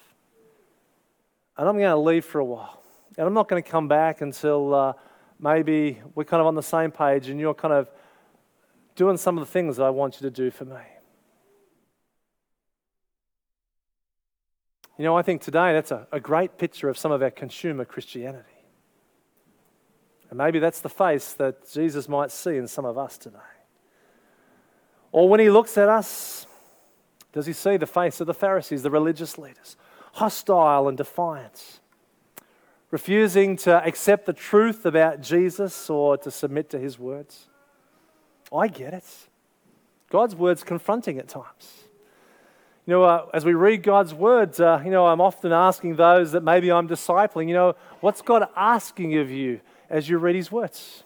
And 1.57 1.69
I'm 1.69 1.77
going 1.77 1.91
to 1.91 1.97
leave 1.97 2.25
for 2.25 2.39
a 2.39 2.45
while. 2.45 2.83
And 3.17 3.27
I'm 3.27 3.35
not 3.35 3.49
going 3.49 3.63
to 3.63 3.69
come 3.69 3.89
back 3.89 4.21
until 4.21 4.75
uh, 4.75 4.93
maybe 5.39 6.01
we're 6.15 6.25
kind 6.25 6.41
of 6.41 6.47
on 6.47 6.55
the 6.55 6.63
same 6.63 6.91
page 6.91 7.29
and 7.29 7.41
you're 7.41 7.55
kind 7.55 7.75
of 7.75 7.89
doing 9.01 9.17
some 9.17 9.39
of 9.39 9.41
the 9.47 9.51
things 9.51 9.79
that 9.79 9.85
I 9.85 9.89
want 9.89 10.17
you 10.17 10.29
to 10.29 10.31
do 10.31 10.51
for 10.51 10.67
me. 10.67 10.83
You 14.99 15.05
know, 15.07 15.17
I 15.17 15.23
think 15.23 15.41
today 15.41 15.73
that's 15.73 15.91
a, 15.91 16.07
a 16.13 16.21
great 16.21 16.59
picture 16.59 16.91
of 16.91 16.99
some 16.99 17.11
of 17.11 17.23
our 17.23 17.31
consumer 17.31 17.87
Christianity. 17.87 18.45
And 20.29 20.37
maybe 20.37 20.59
that's 20.59 20.83
the 20.83 20.91
face 20.91 21.33
that 21.33 21.73
Jesus 21.73 22.11
might 22.11 22.31
see 22.31 22.59
in 22.59 22.69
some 22.69 22.85
of 22.85 22.99
us 22.99 23.17
today. 23.17 23.39
Or 25.13 25.31
when 25.31 25.41
he 25.41 25.49
looks 25.49 25.79
at 25.79 25.89
us, 25.89 26.47
does 27.33 27.47
he 27.47 27.55
see 27.55 27.79
the 27.79 27.87
face 27.87 28.21
of 28.21 28.27
the 28.27 28.35
Pharisees, 28.35 28.83
the 28.83 28.91
religious 28.91 29.39
leaders, 29.39 29.79
hostile 30.13 30.89
and 30.89 30.99
defiant, 30.99 31.81
refusing 32.91 33.57
to 33.57 33.83
accept 33.83 34.27
the 34.27 34.35
truth 34.35 34.85
about 34.85 35.23
Jesus 35.23 35.89
or 35.89 36.19
to 36.19 36.31
submit 36.31 36.69
to 36.69 36.79
his 36.79 36.99
words? 36.99 37.47
I 38.53 38.69
get 38.69 38.95
it. 38.95 39.05
God's 40.11 40.35
word's 40.35 40.65
confronting 40.65 41.19
at 41.19 41.29
times. 41.29 41.85
You 42.87 42.95
know, 42.95 43.05
uh, 43.05 43.27
as 43.33 43.45
we 43.45 43.55
read 43.55 43.83
God's 43.83 44.13
words, 44.13 44.59
uh, 44.59 44.83
you 44.85 44.91
know, 44.91 45.07
I'm 45.07 45.21
often 45.21 45.53
asking 45.53 45.97
those 45.97 46.33
that 46.33 46.43
maybe 46.43 46.73
I'm 46.73 46.89
discipling, 46.89 47.47
you 47.47 47.55
know, 47.55 47.77
what's 48.01 48.23
God 48.23 48.49
asking 48.57 49.17
of 49.19 49.31
you 49.31 49.61
as 49.89 50.09
you 50.09 50.19
read 50.19 50.35
His 50.35 50.51
words? 50.51 51.05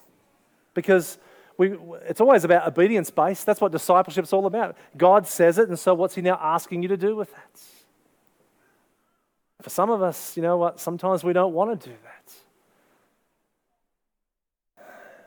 Because 0.73 1.19
we, 1.59 1.77
it's 2.09 2.21
always 2.21 2.45
about 2.45 2.67
obedience 2.67 3.11
based. 3.11 3.45
That's 3.45 3.61
what 3.61 3.73
discipleship's 3.73 4.33
all 4.33 4.47
about. 4.47 4.77
God 4.97 5.27
says 5.27 5.59
it, 5.59 5.69
and 5.69 5.79
so 5.79 5.93
what's 5.95 6.15
He 6.15 6.23
now 6.23 6.39
asking 6.41 6.83
you 6.83 6.89
to 6.89 6.97
do 6.97 7.15
with 7.17 7.31
that? 7.33 7.61
For 9.61 9.71
some 9.71 9.91
of 9.91 10.03
us, 10.03 10.37
you 10.37 10.43
know 10.43 10.57
what, 10.57 10.81
sometimes 10.81 11.23
we 11.25 11.33
don't 11.33 11.53
want 11.53 11.79
to 11.79 11.89
do 11.89 11.95
that. 12.05 12.33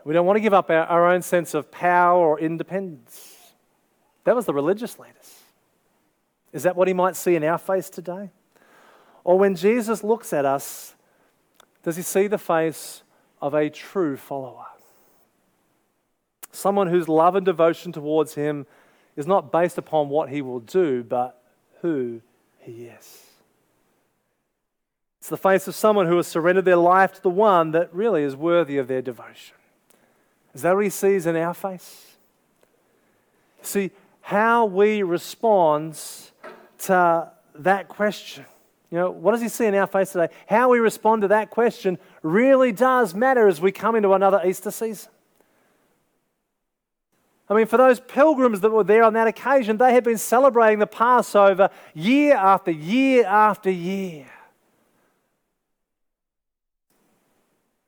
We 0.08 0.13
don't 0.13 0.26
want 0.26 0.38
to 0.38 0.41
give 0.41 0.54
up 0.54 0.70
our, 0.70 0.86
our 0.86 1.12
own 1.12 1.22
sense 1.22 1.54
of 1.54 1.70
power 1.70 2.26
or 2.26 2.39
independence. 2.39 3.36
That 4.24 4.38
was 4.38 4.46
the 4.46 4.54
religious 4.54 4.98
leaders. 4.98 5.41
Is 6.54 6.63
that 6.63 6.78
what 6.78 6.88
he 6.88 6.93
might 6.93 7.17
see 7.17 7.36
in 7.36 7.43
our 7.43 7.58
face 7.58 7.89
today? 7.89 8.30
Or 9.26 9.38
when 9.38 9.54
Jesus 9.54 10.06
looks 10.06 10.32
at 10.32 10.46
us, 10.46 10.96
does 11.84 11.98
he 11.98 12.04
see 12.04 12.28
the 12.28 12.38
face 12.38 13.04
of 13.41 13.54
a 13.54 13.70
true 13.70 14.15
follower? 14.15 14.67
Someone 16.54 16.88
whose 16.88 17.10
love 17.10 17.36
and 17.36 17.46
devotion 17.46 17.91
towards 17.91 18.36
him 18.36 18.65
is 19.17 19.28
not 19.28 19.52
based 19.52 19.78
upon 19.78 20.08
what 20.08 20.30
he 20.30 20.41
will 20.41 20.62
do, 20.62 21.04
but 21.04 21.43
who 21.82 22.22
he 22.60 22.86
is. 22.86 23.26
It's 25.20 25.28
the 25.28 25.36
face 25.36 25.67
of 25.67 25.76
someone 25.76 26.08
who 26.08 26.15
has 26.15 26.28
surrendered 26.28 26.63
their 26.63 26.78
life 26.78 27.12
to 27.15 27.22
the 27.22 27.30
one 27.30 27.72
that 27.72 27.93
really 27.93 28.24
is 28.24 28.38
worthy 28.38 28.78
of 28.78 28.88
their 28.88 29.02
devotion. 29.02 29.57
Is 30.54 30.62
that 30.64 30.76
what 30.76 30.84
he 30.84 30.90
sees 30.90 31.26
in 31.26 31.36
our 31.36 31.54
face? 31.54 32.16
See, 33.62 33.92
how 34.22 34.66
we 34.66 35.04
respond 35.04 36.00
to 36.80 37.32
that 37.56 37.88
question, 37.88 38.46
you 38.92 38.98
know, 38.98 39.12
what 39.12 39.32
does 39.32 39.42
he 39.42 39.50
see 39.50 39.66
in 39.66 39.76
our 39.76 39.88
face 39.88 40.12
today? 40.12 40.34
How 40.48 40.70
we 40.70 40.80
respond 40.80 41.24
to 41.24 41.28
that 41.30 41.50
question 41.50 41.98
really 42.24 42.72
does 42.72 43.14
matter 43.14 43.48
as 43.48 43.60
we 43.60 43.72
come 43.72 43.96
into 43.96 44.14
another 44.14 44.42
Easter 44.46 44.72
season. 44.72 45.12
I 47.50 47.54
mean, 47.54 47.66
for 47.66 47.78
those 47.78 48.00
pilgrims 48.00 48.60
that 48.62 48.72
were 48.72 48.84
there 48.84 49.04
on 49.04 49.14
that 49.14 49.28
occasion, 49.28 49.78
they 49.78 49.94
had 49.94 50.04
been 50.04 50.18
celebrating 50.18 50.80
the 50.80 50.88
Passover 50.88 51.70
year 51.94 52.36
after 52.36 52.72
year 52.72 53.26
after 53.26 53.70
year. 53.70 54.28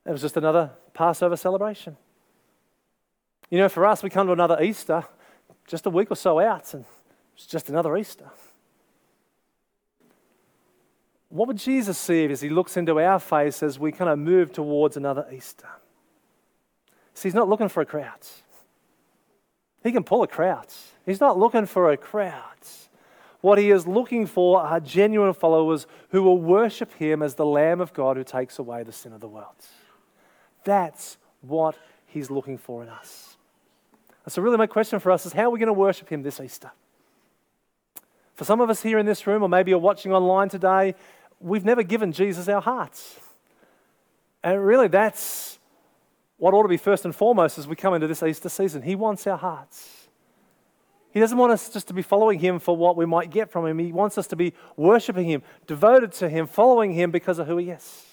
It 0.06 0.12
was 0.12 0.22
just 0.22 0.38
another 0.38 0.72
Passover 0.93 1.36
celebration. 1.36 1.98
You 3.49 3.57
know, 3.57 3.69
for 3.69 3.85
us, 3.85 4.03
we 4.03 4.09
come 4.09 4.27
to 4.27 4.33
another 4.33 4.62
Easter 4.62 5.03
just 5.67 5.85
a 5.85 5.89
week 5.89 6.12
or 6.12 6.15
so 6.15 6.39
out, 6.39 6.73
and 6.73 6.85
it's 7.35 7.45
just 7.45 7.69
another 7.69 7.95
Easter. 7.97 8.29
What 11.29 11.47
would 11.47 11.57
Jesus 11.57 11.97
see 11.97 12.25
as 12.25 12.41
he 12.41 12.49
looks 12.49 12.75
into 12.75 12.99
our 12.99 13.19
face 13.19 13.62
as 13.62 13.77
we 13.77 13.91
kind 13.91 14.09
of 14.09 14.17
move 14.17 14.51
towards 14.51 14.97
another 14.97 15.27
Easter? 15.31 15.67
See, 17.13 17.29
he's 17.29 17.35
not 17.35 17.47
looking 17.47 17.69
for 17.69 17.81
a 17.81 17.85
crowd. 17.85 18.19
He 19.83 19.91
can 19.91 20.03
pull 20.03 20.23
a 20.23 20.27
crowd. 20.27 20.67
He's 21.05 21.19
not 21.19 21.38
looking 21.38 21.65
for 21.65 21.91
a 21.91 21.97
crowd. 21.97 22.57
What 23.41 23.57
he 23.57 23.71
is 23.71 23.88
looking 23.88 24.25
for 24.25 24.59
are 24.62 24.79
genuine 24.79 25.33
followers 25.33 25.88
who 26.09 26.23
will 26.23 26.38
worship 26.38 26.93
him 26.95 27.21
as 27.21 27.35
the 27.35 27.45
Lamb 27.45 27.79
of 27.79 27.93
God 27.93 28.17
who 28.17 28.23
takes 28.23 28.59
away 28.59 28.83
the 28.83 28.91
sin 28.91 29.13
of 29.13 29.21
the 29.21 29.27
world. 29.27 29.55
That's 30.63 31.17
what 31.41 31.77
he's 32.07 32.29
looking 32.29 32.57
for 32.57 32.83
in 32.83 32.89
us. 32.89 33.29
So, 34.27 34.41
really, 34.41 34.58
my 34.58 34.67
question 34.67 34.99
for 34.99 35.12
us 35.12 35.25
is 35.25 35.34
how 35.34 35.43
are 35.43 35.49
we 35.49 35.60
going 35.60 35.67
to 35.67 35.73
worship 35.73 36.10
him 36.10 36.21
this 36.21 36.39
Easter? 36.39 36.71
For 38.36 38.45
some 38.45 38.62
of 38.62 38.69
us 38.69 38.82
here 38.82 38.99
in 38.99 39.05
this 39.05 39.25
room, 39.25 39.43
or 39.43 39.49
maybe 39.49 39.71
you're 39.71 39.79
watching 39.79 40.13
online 40.13 40.49
today, 40.49 40.95
we've 41.39 41.65
never 41.65 41.84
given 41.84 42.12
Jesus 42.12 42.47
our 42.47 42.62
hearts. 42.62 43.19
And 44.43 44.63
really, 44.63 44.88
that's 44.88 45.60
what 46.38 46.53
ought 46.53 46.63
to 46.63 46.69
be 46.69 46.77
first 46.77 47.05
and 47.05 47.13
foremost 47.13 47.58
as 47.58 47.67
we 47.67 47.75
come 47.75 47.93
into 47.93 48.08
this 48.08 48.23
Easter 48.23 48.49
season. 48.49 48.82
He 48.82 48.95
wants 48.95 49.27
our 49.27 49.38
hearts. 49.38 50.08
He 51.12 51.19
doesn't 51.19 51.38
want 51.38 51.51
us 51.51 51.69
just 51.69 51.88
to 51.88 51.93
be 51.93 52.01
following 52.01 52.39
Him 52.39 52.60
for 52.60 52.77
what 52.77 52.95
we 52.95 53.05
might 53.05 53.32
get 53.32 53.51
from 53.51 53.65
Him. 53.65 53.79
He 53.79 53.91
wants 53.91 54.17
us 54.17 54.27
to 54.27 54.36
be 54.36 54.53
worshiping 54.77 55.27
Him, 55.27 55.41
devoted 55.65 56.12
to 56.13 56.29
Him, 56.29 56.45
following 56.45 56.93
Him 56.93 57.12
because 57.12 57.39
of 57.39 57.47
who 57.47 57.58
He 57.58 57.71
is. 57.71 58.09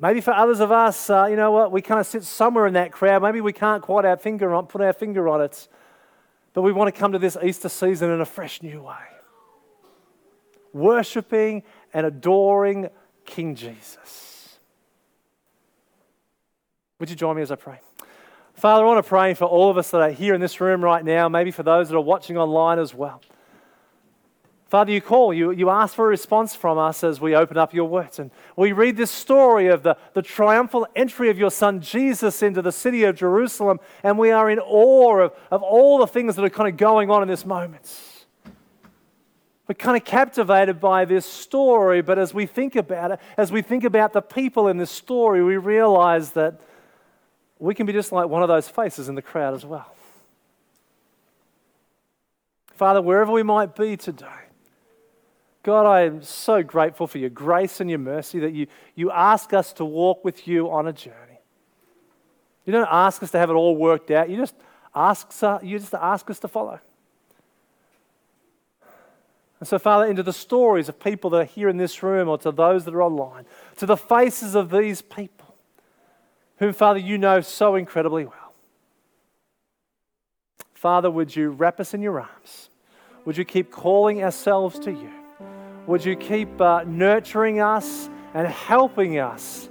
Maybe 0.00 0.22
for 0.22 0.32
others 0.32 0.60
of 0.60 0.72
us, 0.72 1.10
uh, 1.10 1.26
you 1.28 1.36
know 1.36 1.52
what, 1.52 1.70
we 1.70 1.82
kind 1.82 2.00
of 2.00 2.06
sit 2.06 2.24
somewhere 2.24 2.66
in 2.66 2.72
that 2.72 2.90
crowd. 2.90 3.22
Maybe 3.22 3.42
we 3.42 3.52
can't 3.52 3.82
quite 3.82 4.06
our 4.06 4.16
finger 4.16 4.54
on, 4.54 4.66
put 4.66 4.80
our 4.80 4.94
finger 4.94 5.28
on 5.28 5.42
it, 5.42 5.68
but 6.54 6.62
we 6.62 6.72
want 6.72 6.92
to 6.92 6.98
come 6.98 7.12
to 7.12 7.18
this 7.18 7.36
Easter 7.42 7.68
season 7.68 8.10
in 8.10 8.22
a 8.22 8.24
fresh 8.24 8.62
new 8.62 8.82
way. 8.82 8.94
Worshipping 10.72 11.64
and 11.92 12.06
adoring 12.06 12.88
King 13.26 13.54
Jesus. 13.54 14.58
Would 16.98 17.10
you 17.10 17.16
join 17.16 17.36
me 17.36 17.42
as 17.42 17.50
I 17.50 17.56
pray? 17.56 17.80
Father, 18.54 18.84
I 18.84 18.86
want 18.86 19.04
to 19.04 19.08
pray 19.08 19.34
for 19.34 19.44
all 19.44 19.70
of 19.70 19.76
us 19.76 19.90
that 19.90 20.00
are 20.00 20.10
here 20.10 20.34
in 20.34 20.40
this 20.40 20.60
room 20.62 20.82
right 20.82 21.04
now, 21.04 21.28
maybe 21.28 21.50
for 21.50 21.62
those 21.62 21.90
that 21.90 21.96
are 21.96 22.00
watching 22.00 22.38
online 22.38 22.78
as 22.78 22.94
well. 22.94 23.20
Father, 24.70 24.92
you 24.92 25.00
call, 25.00 25.34
you, 25.34 25.50
you 25.50 25.68
ask 25.68 25.96
for 25.96 26.04
a 26.04 26.08
response 26.08 26.54
from 26.54 26.78
us 26.78 27.02
as 27.02 27.20
we 27.20 27.34
open 27.34 27.58
up 27.58 27.74
your 27.74 27.88
words. 27.88 28.20
And 28.20 28.30
we 28.54 28.70
read 28.70 28.96
this 28.96 29.10
story 29.10 29.66
of 29.66 29.82
the, 29.82 29.96
the 30.14 30.22
triumphal 30.22 30.86
entry 30.94 31.28
of 31.28 31.36
your 31.36 31.50
son 31.50 31.80
Jesus 31.80 32.40
into 32.40 32.62
the 32.62 32.70
city 32.70 33.02
of 33.02 33.16
Jerusalem, 33.16 33.80
and 34.04 34.16
we 34.16 34.30
are 34.30 34.48
in 34.48 34.60
awe 34.60 35.22
of, 35.22 35.32
of 35.50 35.64
all 35.64 35.98
the 35.98 36.06
things 36.06 36.36
that 36.36 36.44
are 36.44 36.50
kind 36.50 36.68
of 36.68 36.76
going 36.76 37.10
on 37.10 37.20
in 37.20 37.26
this 37.26 37.44
moment. 37.44 37.92
We're 39.66 39.74
kind 39.74 39.96
of 39.96 40.04
captivated 40.04 40.80
by 40.80 41.04
this 41.04 41.26
story, 41.26 42.00
but 42.00 42.16
as 42.20 42.32
we 42.32 42.46
think 42.46 42.76
about 42.76 43.10
it, 43.10 43.20
as 43.36 43.50
we 43.50 43.62
think 43.62 43.82
about 43.82 44.12
the 44.12 44.22
people 44.22 44.68
in 44.68 44.76
this 44.76 44.92
story, 44.92 45.42
we 45.42 45.56
realize 45.56 46.30
that 46.32 46.60
we 47.58 47.74
can 47.74 47.86
be 47.86 47.92
just 47.92 48.12
like 48.12 48.28
one 48.28 48.42
of 48.42 48.48
those 48.48 48.68
faces 48.68 49.08
in 49.08 49.16
the 49.16 49.22
crowd 49.22 49.52
as 49.52 49.66
well. 49.66 49.92
Father, 52.76 53.02
wherever 53.02 53.32
we 53.32 53.42
might 53.42 53.74
be 53.74 53.96
today, 53.96 54.26
God, 55.62 55.86
I 55.86 56.02
am 56.02 56.22
so 56.22 56.62
grateful 56.62 57.06
for 57.06 57.18
your 57.18 57.30
grace 57.30 57.80
and 57.80 57.90
your 57.90 57.98
mercy 57.98 58.38
that 58.40 58.52
you, 58.52 58.66
you 58.94 59.10
ask 59.10 59.52
us 59.52 59.72
to 59.74 59.84
walk 59.84 60.24
with 60.24 60.48
you 60.48 60.70
on 60.70 60.86
a 60.86 60.92
journey. 60.92 61.16
You 62.64 62.72
don't 62.72 62.88
ask 62.90 63.22
us 63.22 63.30
to 63.32 63.38
have 63.38 63.50
it 63.50 63.54
all 63.54 63.76
worked 63.76 64.10
out. 64.10 64.30
You 64.30 64.38
just 64.38 64.54
ask, 64.94 65.30
you 65.62 65.78
just 65.78 65.94
ask 65.94 66.30
us 66.30 66.38
to 66.40 66.48
follow. 66.48 66.80
And 69.58 69.68
so, 69.68 69.78
Father, 69.78 70.06
into 70.06 70.22
the 70.22 70.32
stories 70.32 70.88
of 70.88 70.98
people 70.98 71.28
that 71.30 71.36
are 71.36 71.44
here 71.44 71.68
in 71.68 71.76
this 71.76 72.02
room 72.02 72.28
or 72.28 72.38
to 72.38 72.50
those 72.50 72.86
that 72.86 72.94
are 72.94 73.02
online, 73.02 73.44
to 73.76 73.84
the 73.84 73.96
faces 73.96 74.54
of 74.54 74.70
these 74.70 75.02
people, 75.02 75.54
whom, 76.58 76.72
Father, 76.72 76.98
you 76.98 77.18
know 77.18 77.42
so 77.42 77.74
incredibly 77.74 78.24
well. 78.24 78.54
Father, 80.72 81.10
would 81.10 81.36
you 81.36 81.50
wrap 81.50 81.78
us 81.78 81.92
in 81.92 82.00
your 82.00 82.20
arms? 82.20 82.70
Would 83.26 83.36
you 83.36 83.44
keep 83.44 83.70
calling 83.70 84.24
ourselves 84.24 84.78
to 84.78 84.90
you? 84.90 85.19
Would 85.90 86.04
you 86.04 86.14
keep 86.14 86.60
uh, 86.60 86.84
nurturing 86.86 87.60
us 87.60 88.08
and 88.32 88.46
helping 88.46 89.18
us 89.18 89.68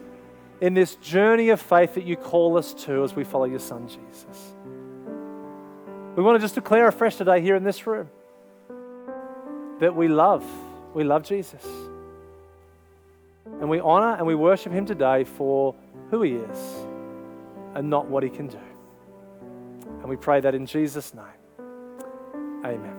in 0.60 0.73
this 0.73 0.95
journey 0.95 1.47
of 1.47 1.62
faith 1.62 1.93
that 1.93 2.03
you 2.03 2.17
call 2.17 2.58
us 2.58 2.73
to 2.84 3.05
as 3.05 3.15
we 3.15 3.23
follow 3.23 3.45
your 3.45 3.60
Son, 3.60 3.88
Jesus? 3.88 4.53
We 6.17 6.21
want 6.21 6.36
to 6.36 6.41
just 6.41 6.55
declare 6.55 6.89
afresh 6.89 7.15
today 7.15 7.39
here 7.39 7.55
in 7.55 7.63
this 7.63 7.88
room 7.88 8.10
that 9.79 9.95
we 9.95 10.10
love, 10.10 10.43
we 10.93 11.05
love 11.05 11.23
Jesus. 11.23 11.65
And 13.45 13.69
we 13.69 13.79
honor 13.79 14.17
and 14.17 14.27
we 14.27 14.36
worship 14.36 14.73
him 14.73 14.86
today 14.86 15.23
for 15.23 15.73
who 16.12 16.21
he 16.23 16.34
is 16.34 16.75
and 17.75 17.89
not 17.89 18.08
what 18.10 18.23
he 18.23 18.29
can 18.29 18.47
do. 18.47 18.60
And 20.01 20.10
we 20.10 20.17
pray 20.17 20.41
that 20.41 20.53
in 20.53 20.65
Jesus' 20.65 21.13
name. 21.13 21.23
Amen. 22.65 22.98